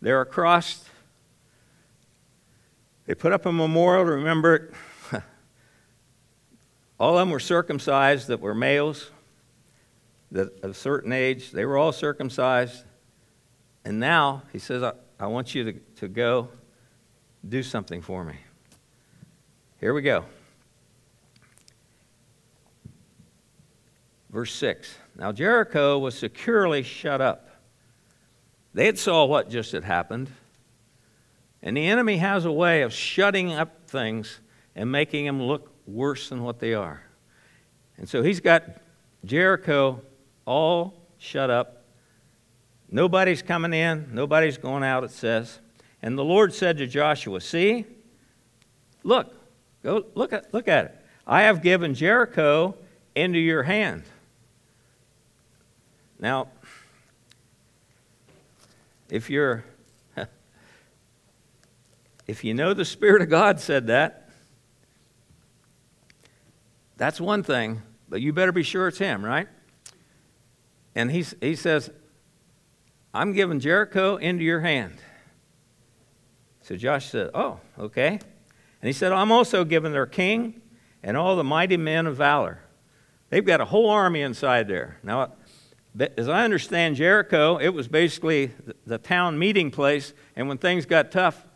[0.00, 0.84] They're across.
[3.06, 4.74] They put up a memorial to remember it.
[6.98, 9.10] all of them were circumcised that were males
[10.32, 11.52] that of a certain age.
[11.52, 12.84] They were all circumcised.
[13.84, 16.48] And now he says, I, I want you to, to go
[17.48, 18.36] do something for me.
[19.78, 20.24] Here we go.
[24.30, 24.94] Verse 6.
[25.16, 27.48] Now Jericho was securely shut up.
[28.74, 30.30] They had saw what just had happened.
[31.62, 34.40] And the enemy has a way of shutting up things
[34.74, 37.02] and making them look worse than what they are.
[37.98, 38.64] And so he's got
[39.24, 40.00] Jericho
[40.46, 41.84] all shut up.
[42.90, 45.60] Nobody's coming in, nobody's going out, it says.
[46.02, 47.86] And the Lord said to Joshua, See,
[49.02, 49.34] look,
[49.82, 50.98] go look at, look at it.
[51.26, 52.74] I have given Jericho
[53.14, 54.02] into your hand.
[56.18, 56.48] Now,
[59.08, 59.64] if you're
[62.26, 64.30] if you know the Spirit of God said that,
[66.96, 69.48] that's one thing, but you better be sure it's Him, right?
[70.94, 71.90] And he, he says,
[73.14, 74.98] I'm giving Jericho into your hand.
[76.62, 78.08] So Josh said, Oh, okay.
[78.08, 80.60] And he said, I'm also giving their king
[81.02, 82.60] and all the mighty men of valor.
[83.30, 84.98] They've got a whole army inside there.
[85.02, 85.32] Now,
[86.16, 88.50] as I understand Jericho, it was basically
[88.86, 91.46] the town meeting place, and when things got tough,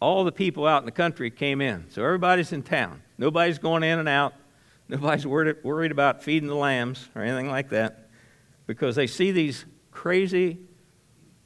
[0.00, 1.86] all the people out in the country came in.
[1.90, 3.02] So everybody's in town.
[3.16, 4.34] Nobody's going in and out.
[4.88, 8.07] Nobody's worried about feeding the lambs or anything like that
[8.68, 10.58] because they see these crazy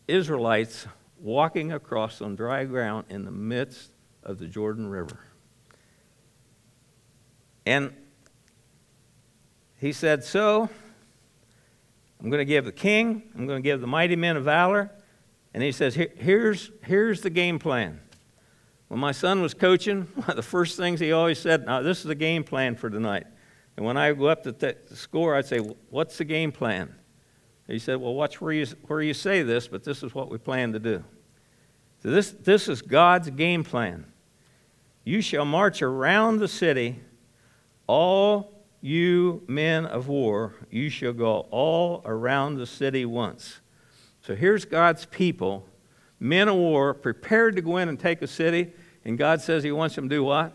[0.08, 0.86] Israelites
[1.18, 3.92] walking across on dry ground in the midst
[4.24, 5.20] of the Jordan River.
[7.64, 7.94] And
[9.78, 10.68] he said, So,
[12.20, 14.90] I'm going to give the king, I'm going to give the mighty men of valor.
[15.54, 18.00] And he says, here's, here's the game plan.
[18.88, 21.98] When my son was coaching, one of the first things he always said, Now, this
[21.98, 23.26] is the game plan for tonight.
[23.76, 26.96] And when I go up to the score, I'd say, What's the game plan?
[27.72, 30.36] He said, Well, watch where you, where you say this, but this is what we
[30.36, 31.02] plan to do.
[32.02, 34.04] So this, this is God's game plan.
[35.04, 37.00] You shall march around the city,
[37.86, 43.60] all you men of war, you shall go all around the city once.
[44.20, 45.66] So here's God's people,
[46.20, 48.70] men of war, prepared to go in and take a city,
[49.06, 50.54] and God says He wants them to do what?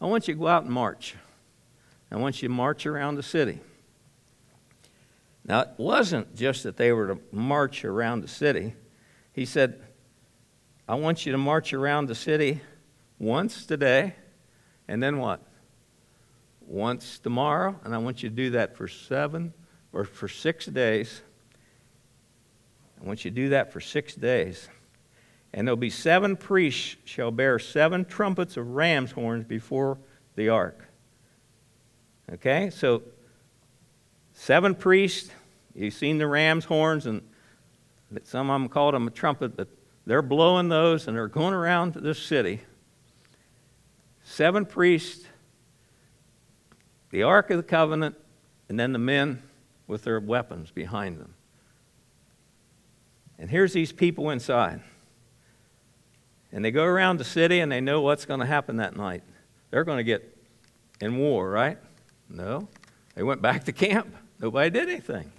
[0.00, 1.14] I want you to go out and march.
[2.10, 3.60] I want you to march around the city.
[5.46, 8.74] Now, it wasn't just that they were to march around the city.
[9.32, 9.80] He said,
[10.88, 12.60] I want you to march around the city
[13.18, 14.14] once today,
[14.88, 15.40] and then what?
[16.60, 19.52] Once tomorrow, and I want you to do that for seven
[19.92, 21.22] or for six days.
[23.00, 24.68] I want you to do that for six days.
[25.52, 29.98] And there'll be seven priests shall bear seven trumpets of ram's horns before
[30.34, 30.88] the ark.
[32.32, 33.02] Okay, so
[34.32, 35.30] seven priests.
[35.76, 37.22] You've seen the ram's horns, and
[38.24, 39.68] some of them called them a trumpet, but
[40.06, 42.62] they're blowing those and they're going around this city.
[44.24, 45.26] Seven priests.
[47.10, 48.16] the Ark of the Covenant,
[48.68, 49.42] and then the men
[49.86, 51.34] with their weapons behind them.
[53.38, 54.80] And here's these people inside.
[56.52, 59.22] And they go around the city and they know what's going to happen that night.
[59.70, 60.36] They're going to get
[61.00, 61.78] in war, right?
[62.30, 62.68] No.
[63.14, 64.14] They went back to camp.
[64.40, 65.32] Nobody did anything.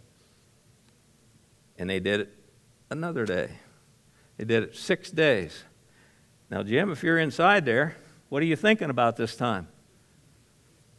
[1.78, 2.34] And they did it
[2.90, 3.52] another day.
[4.38, 5.64] They did it six days.
[6.50, 7.98] Now, Jim, if you're inside there,
[8.30, 9.68] what are you thinking about this time?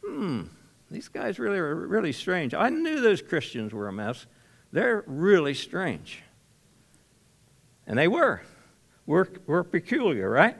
[0.05, 0.43] Hmm,
[0.89, 2.53] these guys really are really strange.
[2.53, 4.25] I knew those Christians were a mess.
[4.71, 6.21] They're really strange.
[7.87, 8.41] And they were.
[9.05, 10.55] We're, we're peculiar, right?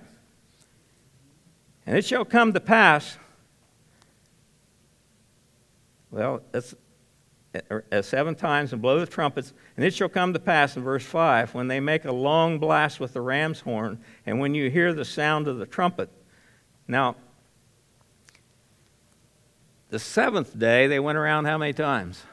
[1.85, 3.17] And it shall come to pass,
[6.11, 6.75] well, it's
[7.91, 11.03] uh, seven times and blow the trumpets, and it shall come to pass in verse
[11.03, 14.93] 5 when they make a long blast with the ram's horn, and when you hear
[14.93, 16.09] the sound of the trumpet.
[16.87, 17.15] Now,
[19.89, 22.23] the seventh day, they went around how many times?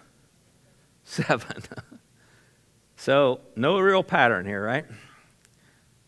[1.05, 1.63] Seven.
[2.97, 4.85] so, no real pattern here, right?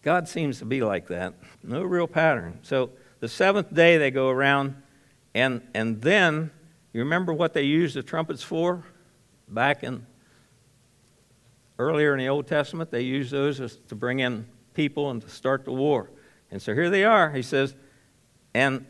[0.02, 1.34] God seems to be like that.
[1.62, 2.58] No real pattern.
[2.62, 2.90] So,
[3.20, 4.76] the seventh day, they go around,
[5.34, 6.50] and, and then,
[6.92, 8.84] you remember what they used the trumpets for?
[9.48, 10.06] Back in
[11.78, 15.64] earlier in the Old Testament, they used those to bring in people and to start
[15.64, 16.10] the war.
[16.50, 17.30] And so here they are.
[17.30, 17.74] He says,
[18.54, 18.86] and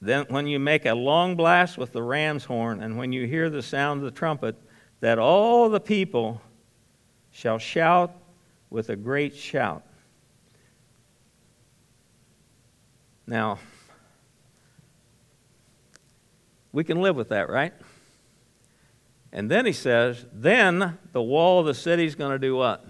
[0.00, 3.48] then, when you make a long blast with the ram's horn, and when you hear
[3.48, 4.54] the sound of the trumpet,
[5.00, 6.42] that all the people
[7.30, 8.14] shall shout
[8.68, 9.82] with a great shout.
[13.26, 13.58] Now,
[16.70, 17.72] we can live with that, right?
[19.34, 22.86] And then he says, then the wall of the city is going to do what?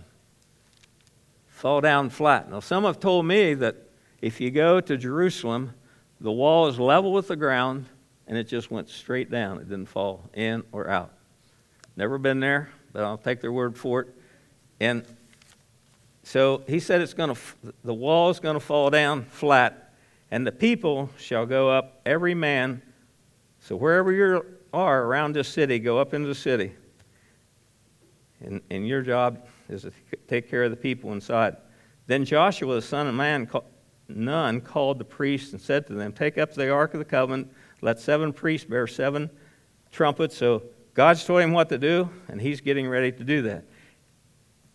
[1.47, 2.51] Fall down flat.
[2.51, 3.77] Now, some have told me that
[4.21, 5.73] if you go to Jerusalem,
[6.21, 7.87] the wall is level with the ground,
[8.27, 9.57] and it just went straight down.
[9.57, 11.13] It didn't fall in or out.
[11.97, 14.09] Never been there, but I'll take their word for it.
[14.81, 15.03] And
[16.25, 17.41] so he said it's going to
[17.85, 19.95] the wall is going to fall down flat,
[20.31, 22.83] and the people shall go up every man.
[23.61, 24.45] So wherever you
[24.75, 26.73] are around this city, go up into the city.
[28.41, 29.93] And, and your job is to
[30.29, 31.57] take care of the people inside.
[32.07, 33.49] Then Joshua, the son of man,
[34.09, 37.51] Nun called the priests and said to them, Take up the Ark of the Covenant,
[37.81, 39.31] let seven priests bear seven
[39.91, 40.37] trumpets.
[40.37, 43.65] So God's told him what to do, and he's getting ready to do that.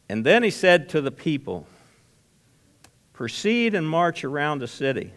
[0.07, 1.67] And then he said to the people,
[3.13, 5.13] Proceed and march around the city,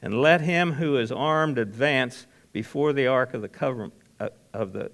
[0.00, 3.92] and let him who is armed advance before the ark of the covenant
[4.52, 4.90] of the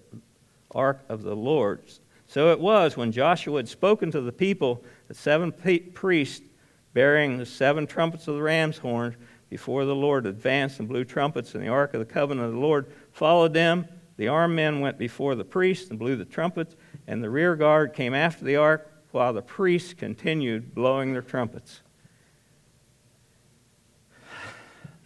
[0.72, 1.80] ark of the Lord.
[2.26, 6.44] So it was when Joshua had spoken to the people that seven priests
[6.92, 9.16] bearing the seven trumpets of the ram's horn
[9.48, 12.58] before the Lord advanced and blew trumpets, and the ark of the covenant of the
[12.58, 13.86] Lord followed them.
[14.16, 16.74] The armed men went before the priests and blew the trumpets,
[17.06, 21.80] and the rear guard came after the ark, while the priests continued blowing their trumpets.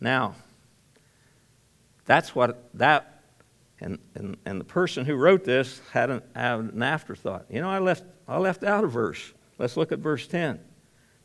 [0.00, 0.36] Now,
[2.06, 3.19] that's what that,
[3.80, 7.46] and, and, and the person who wrote this had an, had an afterthought.
[7.48, 9.32] You know, I left, I left out a verse.
[9.58, 10.60] Let's look at verse 10.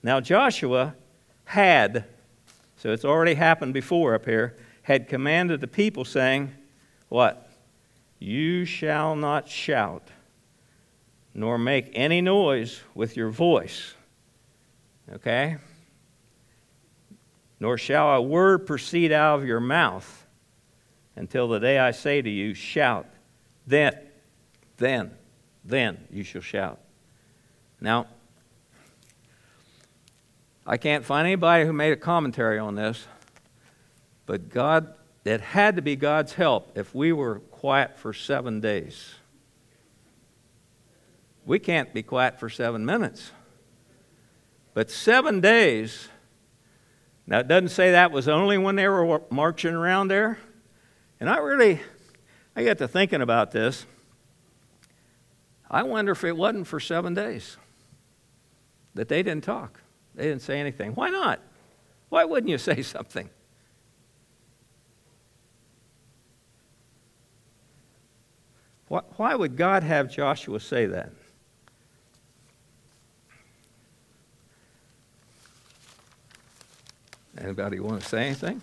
[0.01, 0.95] Now, Joshua
[1.45, 2.05] had,
[2.77, 6.51] so it's already happened before up here, had commanded the people, saying,
[7.09, 7.49] What?
[8.19, 10.07] You shall not shout,
[11.33, 13.93] nor make any noise with your voice.
[15.11, 15.57] Okay?
[17.59, 20.24] Nor shall a word proceed out of your mouth
[21.15, 23.07] until the day I say to you, Shout.
[23.67, 23.97] Then,
[24.77, 25.11] then,
[25.63, 26.79] then you shall shout.
[27.81, 28.07] Now,
[30.65, 33.05] I can't find anybody who made a commentary on this,
[34.25, 34.93] but God,
[35.23, 39.15] it had to be God's help if we were quiet for seven days.
[41.45, 43.31] We can't be quiet for seven minutes.
[44.73, 46.09] But seven days,
[47.27, 50.39] now it doesn't say that was only when they were marching around there.
[51.19, 51.79] And I really,
[52.55, 53.85] I got to thinking about this.
[55.69, 57.57] I wonder if it wasn't for seven days
[58.93, 59.81] that they didn't talk.
[60.13, 60.93] They didn't say anything.
[60.93, 61.39] Why not?
[62.09, 63.29] Why wouldn't you say something?
[68.87, 71.11] Why would God have Joshua say that?
[77.37, 78.61] Anybody want to say anything?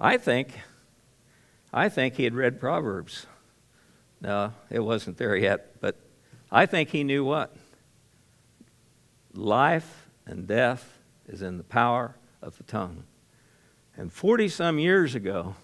[0.00, 0.58] I think,
[1.72, 3.26] I think he had read Proverbs.
[4.22, 5.96] No, it wasn't there yet, but
[6.50, 7.54] I think he knew what?
[9.34, 10.98] Life and death
[11.28, 13.04] is in the power of the tongue.
[13.96, 15.54] And 40 some years ago,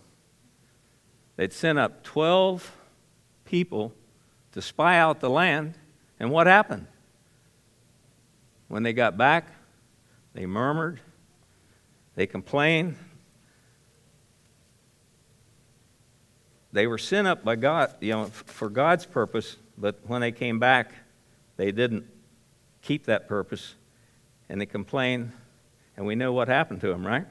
[1.37, 2.77] they'd sent up 12
[3.47, 3.95] people
[4.53, 5.75] to spy out the land.
[6.21, 6.87] And what happened?
[8.69, 9.49] When they got back,
[10.35, 11.01] they murmured,
[12.15, 12.97] they complained.
[16.77, 20.59] They were sent up by God, you know, for God's purpose, but when they came
[20.59, 20.93] back,
[21.57, 22.05] they didn't
[22.83, 23.77] keep that purpose
[24.51, 25.33] and they complained,
[25.97, 27.25] and we know what happened to them, right?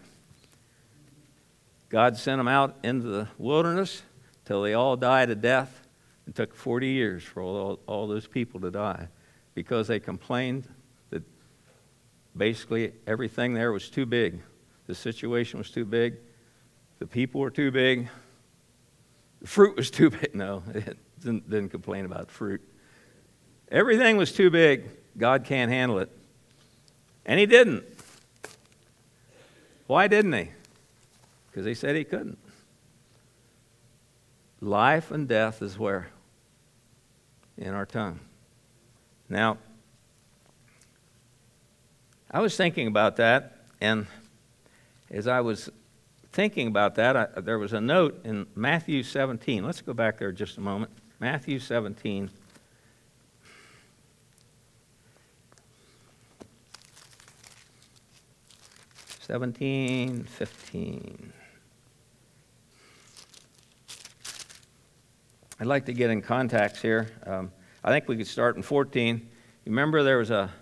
[1.89, 4.01] God sent them out into the wilderness
[4.45, 5.87] till they all died a death.
[6.27, 9.09] It took 40 years for all, all those people to die
[9.53, 10.67] because they complained
[11.11, 11.21] that
[12.35, 14.41] basically everything there was too big.
[14.87, 16.15] The situation was too big.
[16.97, 18.09] The people were too big.
[19.43, 20.33] Fruit was too big.
[20.33, 22.61] No, it didn't, didn't complain about fruit.
[23.69, 24.89] Everything was too big.
[25.17, 26.09] God can't handle it.
[27.25, 27.83] And he didn't.
[29.87, 30.49] Why didn't he?
[31.49, 32.37] Because he said he couldn't.
[34.61, 36.07] Life and death is where?
[37.57, 38.19] In our tongue.
[39.29, 39.57] Now,
[42.29, 44.07] I was thinking about that, and
[45.09, 45.69] as I was
[46.35, 49.63] thinking about that, I, there was a note in Matthew 17.
[49.63, 50.91] Let's go back there just a moment.
[51.21, 52.29] Matthew 17.
[59.21, 61.33] 17, 15.
[65.57, 67.09] I'd like to get in context here.
[67.25, 69.27] Um, I think we could start in 14.
[69.65, 70.53] Remember, there was a.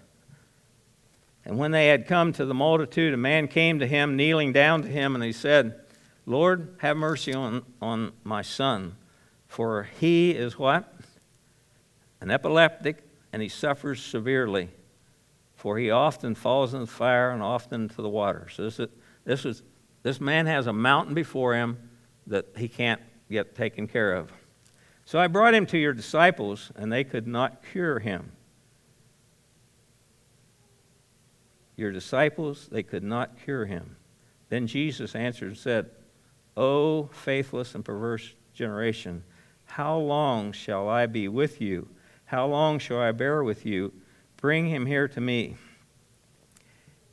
[1.54, 4.82] And when they had come to the multitude, a man came to him, kneeling down
[4.82, 5.82] to him, and he said,
[6.26, 8.96] Lord, have mercy on, on my son,
[9.46, 10.92] for he is what?
[12.22, 14.70] An epileptic, and he suffers severely
[15.54, 18.48] for he often falls in the fire and often into the water.
[18.52, 18.90] So this is,
[19.24, 19.62] this is
[20.02, 21.78] this man has a mountain before him
[22.26, 23.00] that he can't
[23.30, 24.32] get taken care of.
[25.06, 28.32] So I brought him to your disciples, and they could not cure him.
[31.76, 33.96] Your disciples, they could not cure him.
[34.50, 35.90] Then Jesus answered and said,
[36.56, 39.24] O faithless and perverse generation,
[39.66, 41.90] how long shall I be with you?
[42.26, 43.94] How long shall I bear with you?
[44.38, 45.58] Bring him here to me.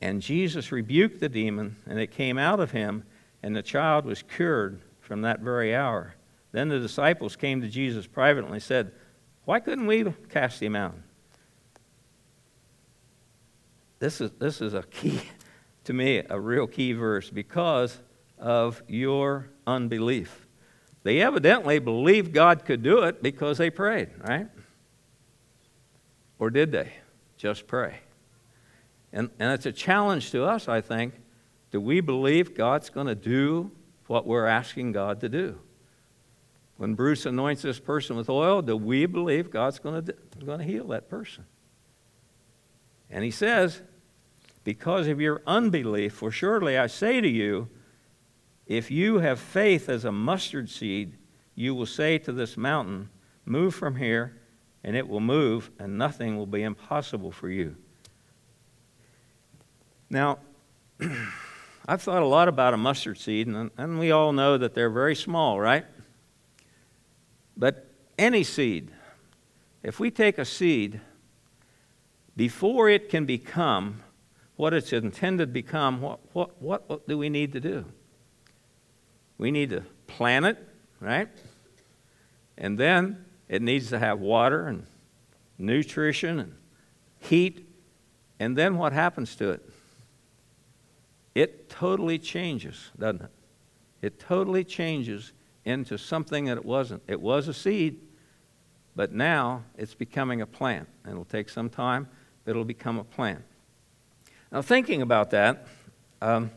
[0.01, 3.03] And Jesus rebuked the demon, and it came out of him,
[3.41, 6.15] and the child was cured from that very hour.
[6.51, 8.91] Then the disciples came to Jesus privately and said,
[9.45, 10.95] Why couldn't we cast him out?
[14.01, 15.21] This is, this is a key,
[15.83, 17.99] to me, a real key verse because
[18.39, 20.47] of your unbelief.
[21.03, 24.47] They evidently believed God could do it because they prayed, right?
[26.39, 26.93] Or did they?
[27.37, 27.99] Just pray.
[29.13, 31.13] And, and it's a challenge to us, I think.
[31.69, 33.69] Do we believe God's going to do
[34.07, 35.59] what we're asking God to do?
[36.77, 40.65] When Bruce anoints this person with oil, do we believe God's going to, going to
[40.65, 41.45] heal that person?
[43.11, 43.83] And he says,
[44.63, 47.69] Because of your unbelief, for surely I say to you,
[48.67, 51.17] if you have faith as a mustard seed,
[51.55, 53.09] you will say to this mountain,
[53.45, 54.41] Move from here
[54.83, 57.75] and it will move, and nothing will be impossible for you.
[60.09, 60.39] Now,
[61.87, 64.89] I've thought a lot about a mustard seed, and, and we all know that they're
[64.89, 65.85] very small, right?
[67.55, 67.87] But
[68.17, 68.91] any seed,
[69.83, 70.99] if we take a seed,
[72.35, 74.01] before it can become
[74.61, 77.83] what it's intended to become, what, what, what, what do we need to do?
[79.39, 80.57] We need to plant it,
[80.99, 81.27] right?
[82.59, 84.85] And then it needs to have water and
[85.57, 86.55] nutrition and
[87.17, 87.67] heat.
[88.39, 89.67] And then what happens to it?
[91.33, 93.31] It totally changes, doesn't it?
[94.03, 95.33] It totally changes
[95.65, 97.01] into something that it wasn't.
[97.07, 97.99] It was a seed,
[98.95, 100.87] but now it's becoming a plant.
[101.03, 102.07] And it'll take some time,
[102.45, 103.41] but it'll become a plant.
[104.51, 105.65] Now, thinking about that,
[106.21, 106.51] um,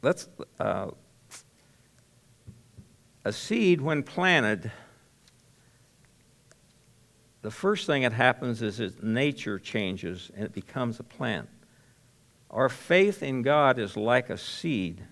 [0.00, 0.28] let's
[0.60, 0.90] uh,
[3.24, 4.70] a seed, when planted,
[7.42, 11.48] the first thing that happens is its nature changes and it becomes a plant.
[12.50, 15.02] Our faith in God is like a seed.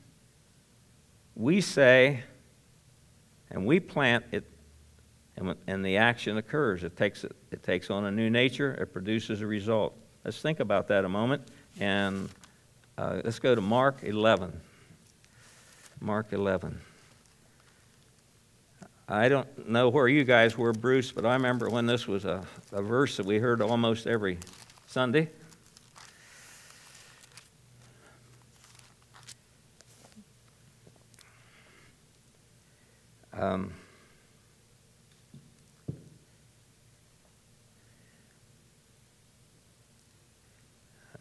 [1.34, 2.24] We say,
[3.50, 4.44] and we plant it,
[5.38, 6.84] and, and the action occurs.
[6.84, 9.96] It takes, it takes on a new nature, it produces a result.
[10.24, 11.42] Let's think about that a moment,
[11.80, 12.28] and
[12.98, 14.52] uh, let's go to Mark 11.
[16.00, 16.80] Mark 11.
[19.10, 22.44] I don't know where you guys were, Bruce, but I remember when this was a,
[22.72, 24.38] a verse that we heard almost every
[24.86, 25.30] Sunday.
[33.32, 33.72] Um,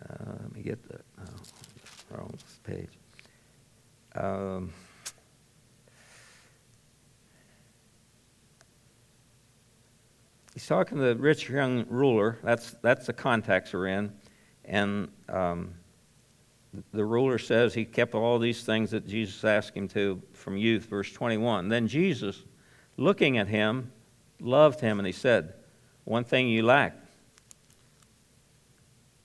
[0.01, 2.89] uh, let me get the oh, wrong page.
[4.15, 4.74] Um,
[10.53, 12.38] he's talking to the rich young ruler.
[12.43, 14.11] That's, that's the context we're in.
[14.65, 15.74] And um,
[16.91, 20.86] the ruler says he kept all these things that Jesus asked him to from youth,
[20.86, 21.70] verse 21.
[21.70, 22.43] Then Jesus,
[22.97, 23.91] looking at him,
[24.41, 25.53] loved him, and he said,
[26.03, 27.07] One thing you lack.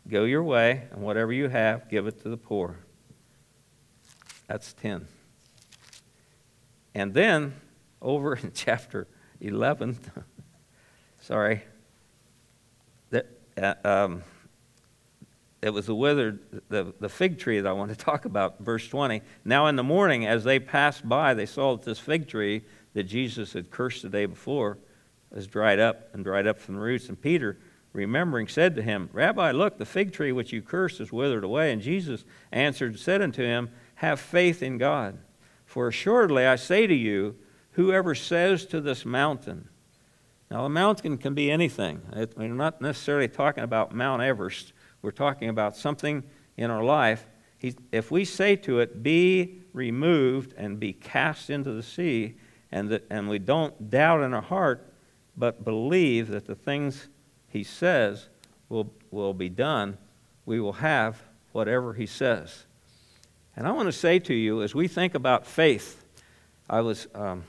[0.08, 2.76] Go your way, and whatever you have, give it to the poor.
[4.48, 5.06] That's 10.
[6.94, 7.54] And then,
[8.00, 9.06] over in chapter
[9.40, 9.98] 11,
[11.20, 11.62] sorry,
[13.10, 13.26] that,
[13.56, 14.22] uh, um,
[15.62, 18.86] it was the withered, the, the fig tree that I want to talk about, verse
[18.88, 19.22] 20.
[19.44, 22.62] Now in the morning, as they passed by, they saw that this fig tree
[22.94, 24.78] that Jesus had cursed the day before
[25.30, 27.08] was dried up and dried up from the roots.
[27.08, 27.58] And Peter,
[27.92, 31.72] remembering, said to him, Rabbi, look, the fig tree which you cursed is withered away.
[31.72, 35.18] And Jesus answered and said unto him, Have faith in God.
[35.66, 37.36] For assuredly I say to you,
[37.72, 39.68] whoever says to this mountain,
[40.50, 42.02] now a mountain can be anything.
[42.36, 46.22] We're not necessarily talking about Mount Everest we're talking about something
[46.56, 47.26] in our life.
[47.58, 52.36] He, if we say to it, be removed and be cast into the sea,
[52.70, 54.94] and, and we don't doubt in our heart,
[55.36, 57.08] but believe that the things
[57.52, 58.28] he says
[58.68, 59.98] will, will be done,
[60.46, 61.22] we will have
[61.52, 62.64] whatever he says.
[63.54, 66.02] And I want to say to you, as we think about faith,
[66.68, 67.06] I was.
[67.14, 67.44] Um,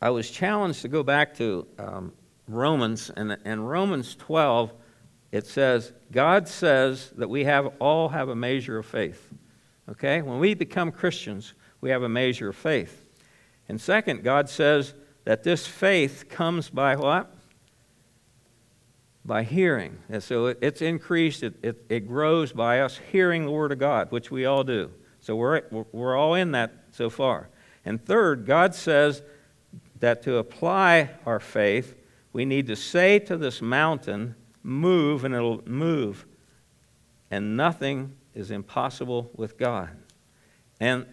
[0.00, 2.12] I was challenged to go back to um,
[2.46, 4.70] Romans, and in Romans 12,
[5.32, 9.32] it says, God says that we have all have a measure of faith.
[9.88, 10.20] Okay?
[10.20, 13.03] When we become Christians, we have a measure of faith.
[13.68, 14.94] And second, God says
[15.24, 17.34] that this faith comes by what?
[19.24, 19.98] By hearing.
[20.08, 24.10] And so it's increased, it, it, it grows by us hearing the Word of God,
[24.10, 24.90] which we all do.
[25.20, 25.62] So we're,
[25.92, 27.48] we're all in that so far.
[27.84, 29.22] And third, God says
[30.00, 31.94] that to apply our faith,
[32.32, 36.26] we need to say to this mountain, move, and it'll move.
[37.30, 39.90] And nothing is impossible with God.
[40.80, 41.06] And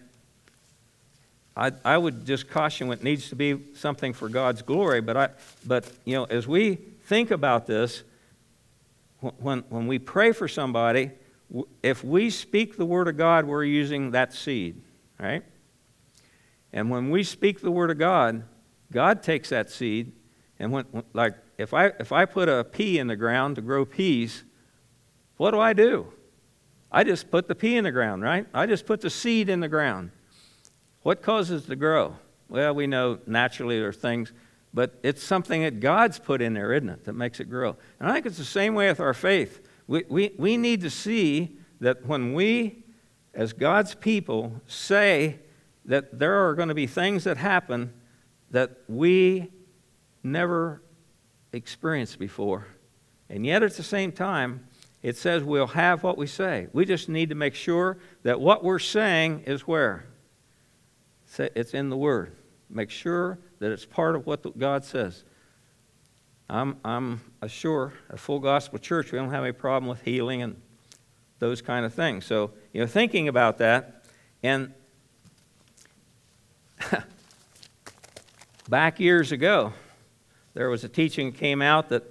[1.56, 5.28] I, I would just caution what needs to be something for God's glory, but, I,
[5.66, 8.02] but you know, as we think about this,
[9.38, 11.10] when, when we pray for somebody,
[11.82, 14.80] if we speak the Word of God, we're using that seed,
[15.20, 15.42] right?
[16.72, 18.44] And when we speak the Word of God,
[18.90, 20.12] God takes that seed
[20.62, 23.84] and when, like, if I, if I put a pea in the ground to grow
[23.84, 24.44] peas,
[25.36, 26.06] what do I do?
[26.90, 28.46] I just put the pea in the ground, right?
[28.54, 30.12] I just put the seed in the ground.
[31.02, 32.16] What causes to grow?
[32.48, 34.32] Well, we know naturally there are things,
[34.74, 37.76] but it's something that God's put in there, isn't it, that makes it grow.
[37.98, 39.66] And I think it's the same way with our faith.
[39.86, 42.84] We, we, we need to see that when we,
[43.34, 45.40] as God's people, say
[45.86, 47.92] that there are going to be things that happen
[48.50, 49.50] that we
[50.22, 50.82] never
[51.52, 52.66] experienced before.
[53.28, 54.68] And yet, at the same time,
[55.02, 56.68] it says we'll have what we say.
[56.72, 60.06] We just need to make sure that what we're saying is where?
[61.38, 62.36] It's in the Word.
[62.68, 65.24] Make sure that it's part of what God says.
[66.48, 70.60] I'm, I'm sure a full gospel church, we don't have any problem with healing and
[71.38, 72.26] those kind of things.
[72.26, 74.04] So, you know, thinking about that,
[74.42, 74.72] and
[78.68, 79.72] back years ago,
[80.54, 82.04] there was a teaching came out that,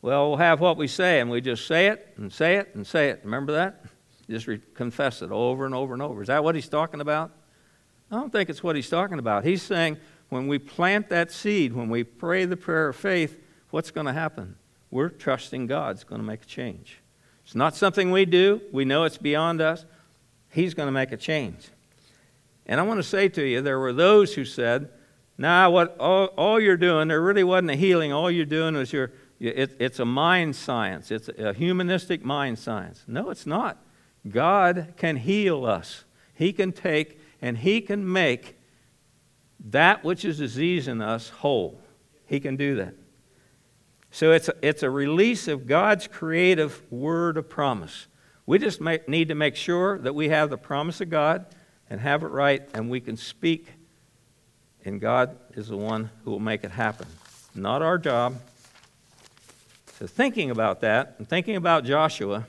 [0.00, 2.86] well, we'll have what we say, and we just say it and say it and
[2.86, 3.20] say it.
[3.24, 3.84] Remember that?
[4.28, 6.22] Just re- confess it over and over and over.
[6.22, 7.30] Is that what he's talking about?
[8.12, 9.44] I don't think it's what he's talking about.
[9.44, 9.96] He's saying
[10.28, 13.38] when we plant that seed, when we pray the prayer of faith,
[13.70, 14.56] what's going to happen?
[14.90, 16.98] We're trusting God's going to make a change.
[17.46, 18.60] It's not something we do.
[18.70, 19.86] We know it's beyond us.
[20.50, 21.70] He's going to make a change.
[22.66, 24.90] And I want to say to you, there were those who said,
[25.38, 28.12] now, what all, all you're doing, there really wasn't a healing.
[28.12, 29.10] All you're doing is you're,
[29.40, 31.10] it, it's a mind science.
[31.10, 33.04] It's a humanistic mind science.
[33.06, 33.78] No, it's not.
[34.28, 36.04] God can heal us.
[36.34, 38.56] He can take and He can make
[39.66, 41.78] that which is disease in us whole.
[42.24, 42.94] He can do that.
[44.10, 48.06] So it's a, it's a release of God's creative word of promise.
[48.46, 51.44] We just make, need to make sure that we have the promise of God
[51.90, 53.68] and have it right, and we can speak
[54.84, 57.06] and God is the one who will make it happen.
[57.54, 58.40] not our job.
[59.98, 62.46] So, thinking about that and thinking about Joshua,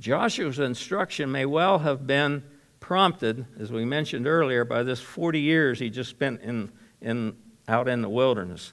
[0.00, 2.42] Joshua's instruction may well have been
[2.80, 6.70] prompted, as we mentioned earlier, by this 40 years he just spent in,
[7.00, 8.72] in, out in the wilderness.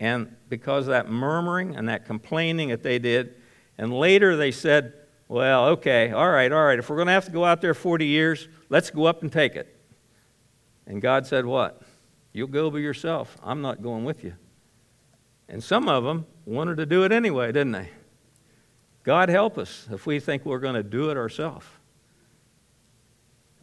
[0.00, 3.36] And because that murmuring and that complaining that they did,
[3.78, 4.94] and later they said,
[5.28, 7.74] well, okay, all right, all right, if we're going to have to go out there
[7.74, 9.74] 40 years, let's go up and take it.
[10.86, 11.82] And God said, what?
[12.32, 13.36] You'll go by yourself.
[13.42, 14.34] I'm not going with you.
[15.48, 17.90] And some of them wanted to do it anyway, didn't they?
[19.04, 21.66] God help us if we think we're going to do it ourselves.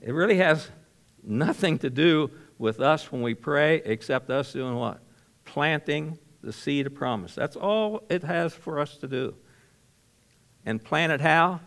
[0.01, 0.69] It really has
[1.23, 5.01] nothing to do with us when we pray except us doing what?
[5.45, 7.35] Planting the seed of promise.
[7.35, 9.35] That's all it has for us to do.
[10.65, 11.61] And plant it how?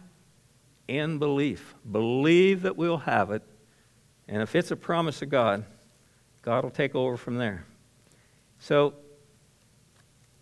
[0.88, 1.74] In belief.
[1.90, 3.42] Believe that we'll have it.
[4.28, 5.64] And if it's a promise of God,
[6.42, 7.66] God will take over from there.
[8.58, 8.94] So,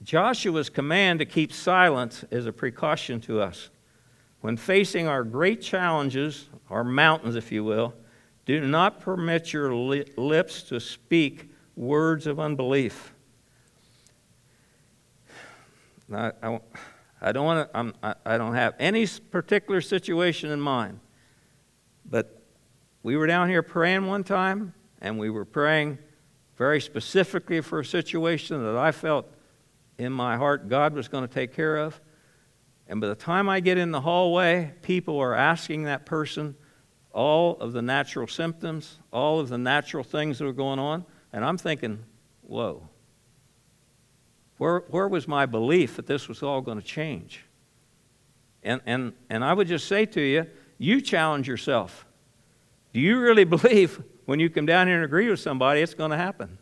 [0.02, 3.70] Joshua's command to keep silence is a precaution to us.
[4.40, 7.94] When facing our great challenges, our mountains, if you will,
[8.46, 13.14] do not permit your lips to speak words of unbelief.
[16.12, 16.60] I, I,
[17.20, 21.00] I don't want to, I, I don't have any particular situation in mind,
[22.04, 22.42] but
[23.02, 25.98] we were down here praying one time, and we were praying
[26.56, 29.26] very specifically for a situation that I felt
[29.98, 32.00] in my heart God was going to take care of.
[32.90, 36.56] And by the time I get in the hallway, people are asking that person
[37.12, 41.04] all of the natural symptoms, all of the natural things that are going on.
[41.32, 42.00] And I'm thinking,
[42.42, 42.88] whoa,
[44.58, 47.44] where, where was my belief that this was all going to change?
[48.64, 52.04] And, and, and I would just say to you, you challenge yourself.
[52.92, 56.10] Do you really believe when you come down here and agree with somebody it's going
[56.10, 56.58] to happen?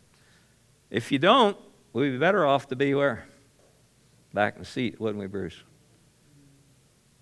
[0.90, 1.56] If you don't,
[1.94, 3.26] we'd be better off to be where?
[4.34, 5.62] Back in the seat, wouldn't we, Bruce?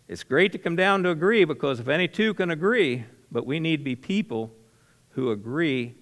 [0.08, 3.58] It's great to come down to agree because if any two can agree, but we
[3.58, 4.52] need to be people
[5.10, 5.94] who agree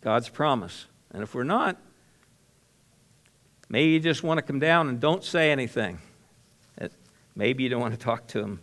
[0.00, 0.86] God's promise.
[1.10, 1.80] And if we're not,
[3.68, 5.98] maybe you just want to come down and don't say anything.
[6.80, 6.88] Uh,
[7.34, 8.60] maybe you don't want to talk to him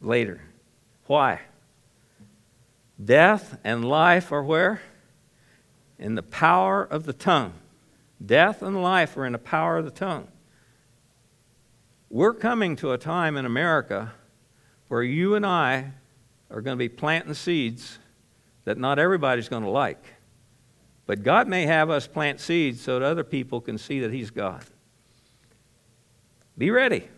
[0.00, 0.42] later.
[1.06, 1.40] Why?
[3.02, 4.80] Death and life are where?
[5.98, 7.54] In the power of the tongue.
[8.24, 10.28] Death and life are in the power of the tongue.
[12.12, 14.12] We're coming to a time in America
[14.88, 15.92] where you and I
[16.50, 17.98] are going to be planting seeds
[18.64, 20.04] that not everybody's going to like.
[21.06, 24.28] But God may have us plant seeds so that other people can see that He's
[24.28, 24.62] God.
[26.58, 27.08] Be ready.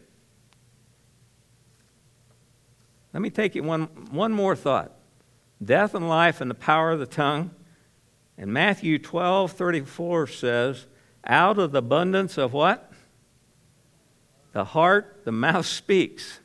[3.12, 4.92] Let me take you one, one more thought.
[5.60, 7.50] Death and life and the power of the tongue.
[8.38, 10.86] And Matthew 12 34 says,
[11.26, 12.92] Out of the abundance of what?
[14.54, 16.38] The heart, the mouth speaks.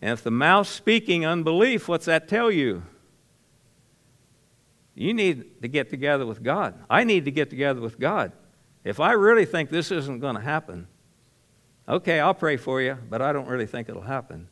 [0.00, 2.82] And if the mouth's speaking unbelief, what's that tell you?
[4.94, 6.74] You need to get together with God.
[6.88, 8.32] I need to get together with God.
[8.84, 10.88] If I really think this isn't going to happen,
[11.86, 14.48] okay, I'll pray for you, but I don't really think it'll happen.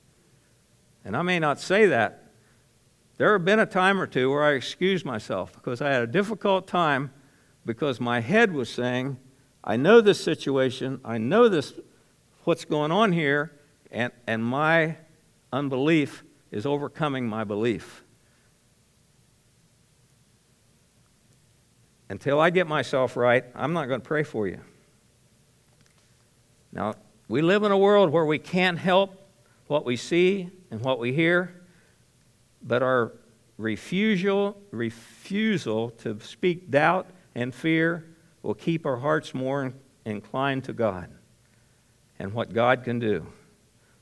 [1.06, 2.24] And I may not say that.
[3.16, 6.06] There have been a time or two where I excused myself because I had a
[6.06, 7.12] difficult time
[7.64, 9.16] because my head was saying,
[9.68, 11.74] I know this situation, I know this,
[12.44, 13.52] what's going on here,
[13.90, 14.96] and, and my
[15.52, 18.02] unbelief is overcoming my belief.
[22.08, 24.58] Until I get myself right, I'm not going to pray for you.
[26.72, 26.94] Now,
[27.28, 29.28] we live in a world where we can't help
[29.66, 31.60] what we see and what we hear,
[32.62, 33.12] but our
[33.58, 38.06] refusal, refusal to speak doubt and fear
[38.48, 39.74] will keep our hearts more
[40.06, 41.10] inclined to God
[42.18, 43.26] and what God can do.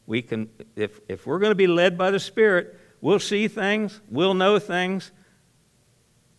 [0.06, 4.00] We can, if, if we're going to be led by the Spirit, we'll see things,
[4.08, 5.10] we'll know things.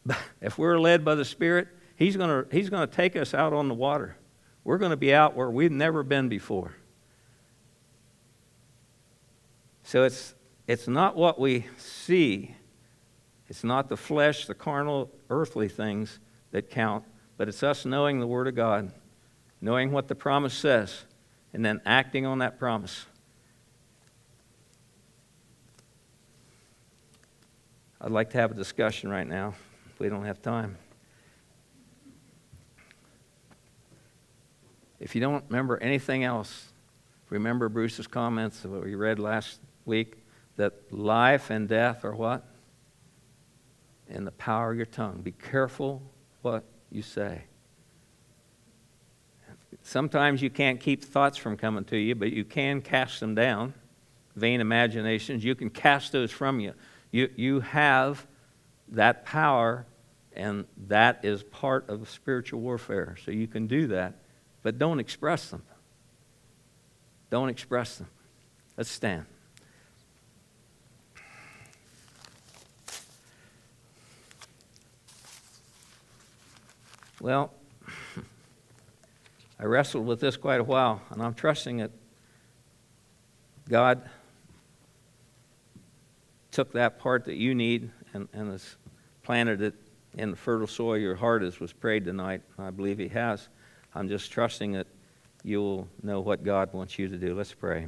[0.06, 3.34] But if we're led by the Spirit, He's going to, he's going to take us
[3.34, 4.16] out on the water.
[4.64, 6.78] We're going to be out where we've never been before.
[9.84, 10.34] So it's,
[10.66, 12.56] it's not what we see,
[13.50, 16.20] it's not the flesh, the carnal, earthly things
[16.52, 17.04] that count,
[17.38, 18.92] but it's us knowing the Word of God,
[19.62, 21.06] knowing what the promise says,
[21.54, 23.06] and then acting on that promise.
[28.02, 29.54] I'd like to have a discussion right now.
[30.00, 30.78] We don't have time.
[35.00, 36.72] If you don't remember anything else,
[37.30, 40.18] remember Bruce's comments of what we read last week
[40.58, 42.46] that life and death are what?
[44.10, 45.22] In the power of your tongue.
[45.22, 46.02] Be careful
[46.42, 47.44] what you say.
[49.82, 53.74] Sometimes you can't keep thoughts from coming to you, but you can cast them down.
[54.36, 56.74] Vain imaginations, you can cast those from you.
[57.12, 58.28] You, you have
[58.90, 59.86] that power,
[60.34, 63.16] and that is part of spiritual warfare.
[63.24, 64.16] So you can do that,
[64.62, 65.64] but don't express them.
[67.30, 68.08] Don't express them.
[68.78, 69.26] Let's stand.
[77.20, 77.52] Well,
[79.60, 81.92] I wrestled with this quite a while, and I'm trusting that
[83.68, 84.08] God
[86.52, 88.78] took that part that you need and, and has
[89.24, 89.74] planted it
[90.14, 92.42] in the fertile soil your heart as was prayed tonight.
[92.58, 93.50] I believe He has.
[93.96, 94.88] I'm just trusting that
[95.44, 97.34] you will know what God wants you to do.
[97.34, 97.88] Let's pray.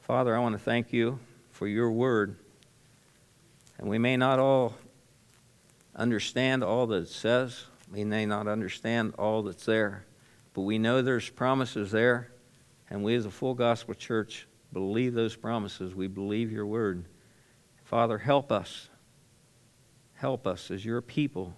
[0.00, 1.18] Father, I want to thank you
[1.52, 2.36] for your word.
[3.78, 4.74] And we may not all
[6.00, 7.64] understand all that it says.
[7.92, 10.06] We may not understand all that's there,
[10.54, 12.32] but we know there's promises there,
[12.88, 15.94] and we as a full gospel church believe those promises.
[15.94, 17.04] We believe your word.
[17.84, 18.88] Father, help us.
[20.14, 21.54] Help us as your people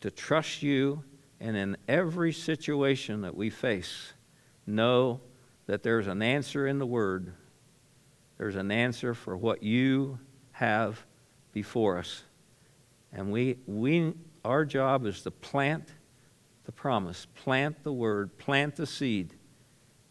[0.00, 1.02] to trust you
[1.40, 4.12] and in every situation that we face,
[4.66, 5.20] know
[5.66, 7.32] that there's an answer in the word.
[8.38, 10.18] There's an answer for what you
[10.52, 11.04] have
[11.52, 12.22] before us.
[13.12, 14.12] And we, we,
[14.44, 15.88] our job is to plant
[16.64, 19.34] the promise, plant the word, plant the seed,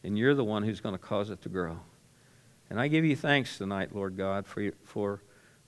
[0.04, 1.78] and you're the one who's going to cause it to grow.
[2.70, 5.22] And I give you thanks tonight, Lord God, for, for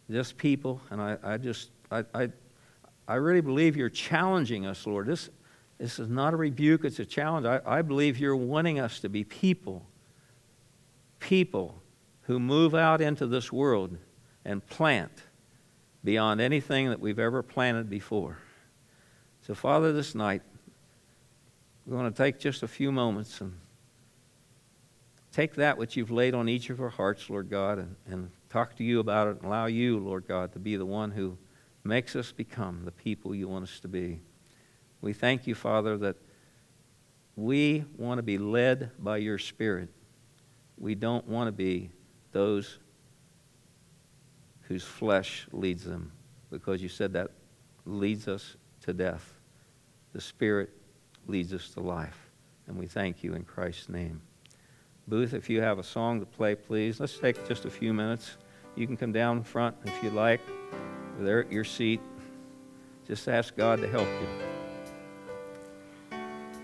[0.10, 0.82] this people.
[0.90, 2.30] And I, I just, I, I,
[3.08, 5.08] I really believe you're challenging us, Lord.
[5.08, 5.30] This,
[5.78, 7.46] this is not a rebuke, it's a challenge.
[7.46, 9.86] I, I believe you're wanting us to be people,
[11.20, 11.82] people
[12.22, 13.98] who move out into this world
[14.44, 15.12] and plant
[16.04, 18.38] beyond anything that we've ever planted before.
[19.42, 20.42] So, Father, this night,
[21.86, 23.54] we're going to take just a few moments and
[25.32, 28.76] take that which you've laid on each of our hearts, Lord God, and, and talk
[28.78, 31.38] to you about it and allow you, Lord God, to be the one who
[31.84, 34.20] makes us become the people you want us to be.
[35.02, 36.18] We thank you, Father, that
[37.36, 39.90] we want to be led by your Spirit.
[40.78, 41.92] We don't want to be
[42.32, 42.80] those
[44.68, 46.12] whose flesh leads them,
[46.50, 47.32] because you said that
[47.86, 49.34] leads us to death.
[50.14, 50.70] The Spirit
[51.28, 52.30] leads us to life.
[52.68, 54.22] And we thank you in Christ's name.
[55.08, 57.00] Booth, if you have a song to play, please.
[57.00, 58.36] Let's take just a few minutes.
[58.76, 60.42] You can come down front if you like.
[61.20, 62.02] There at your seat.
[63.08, 64.47] Just ask God to help you.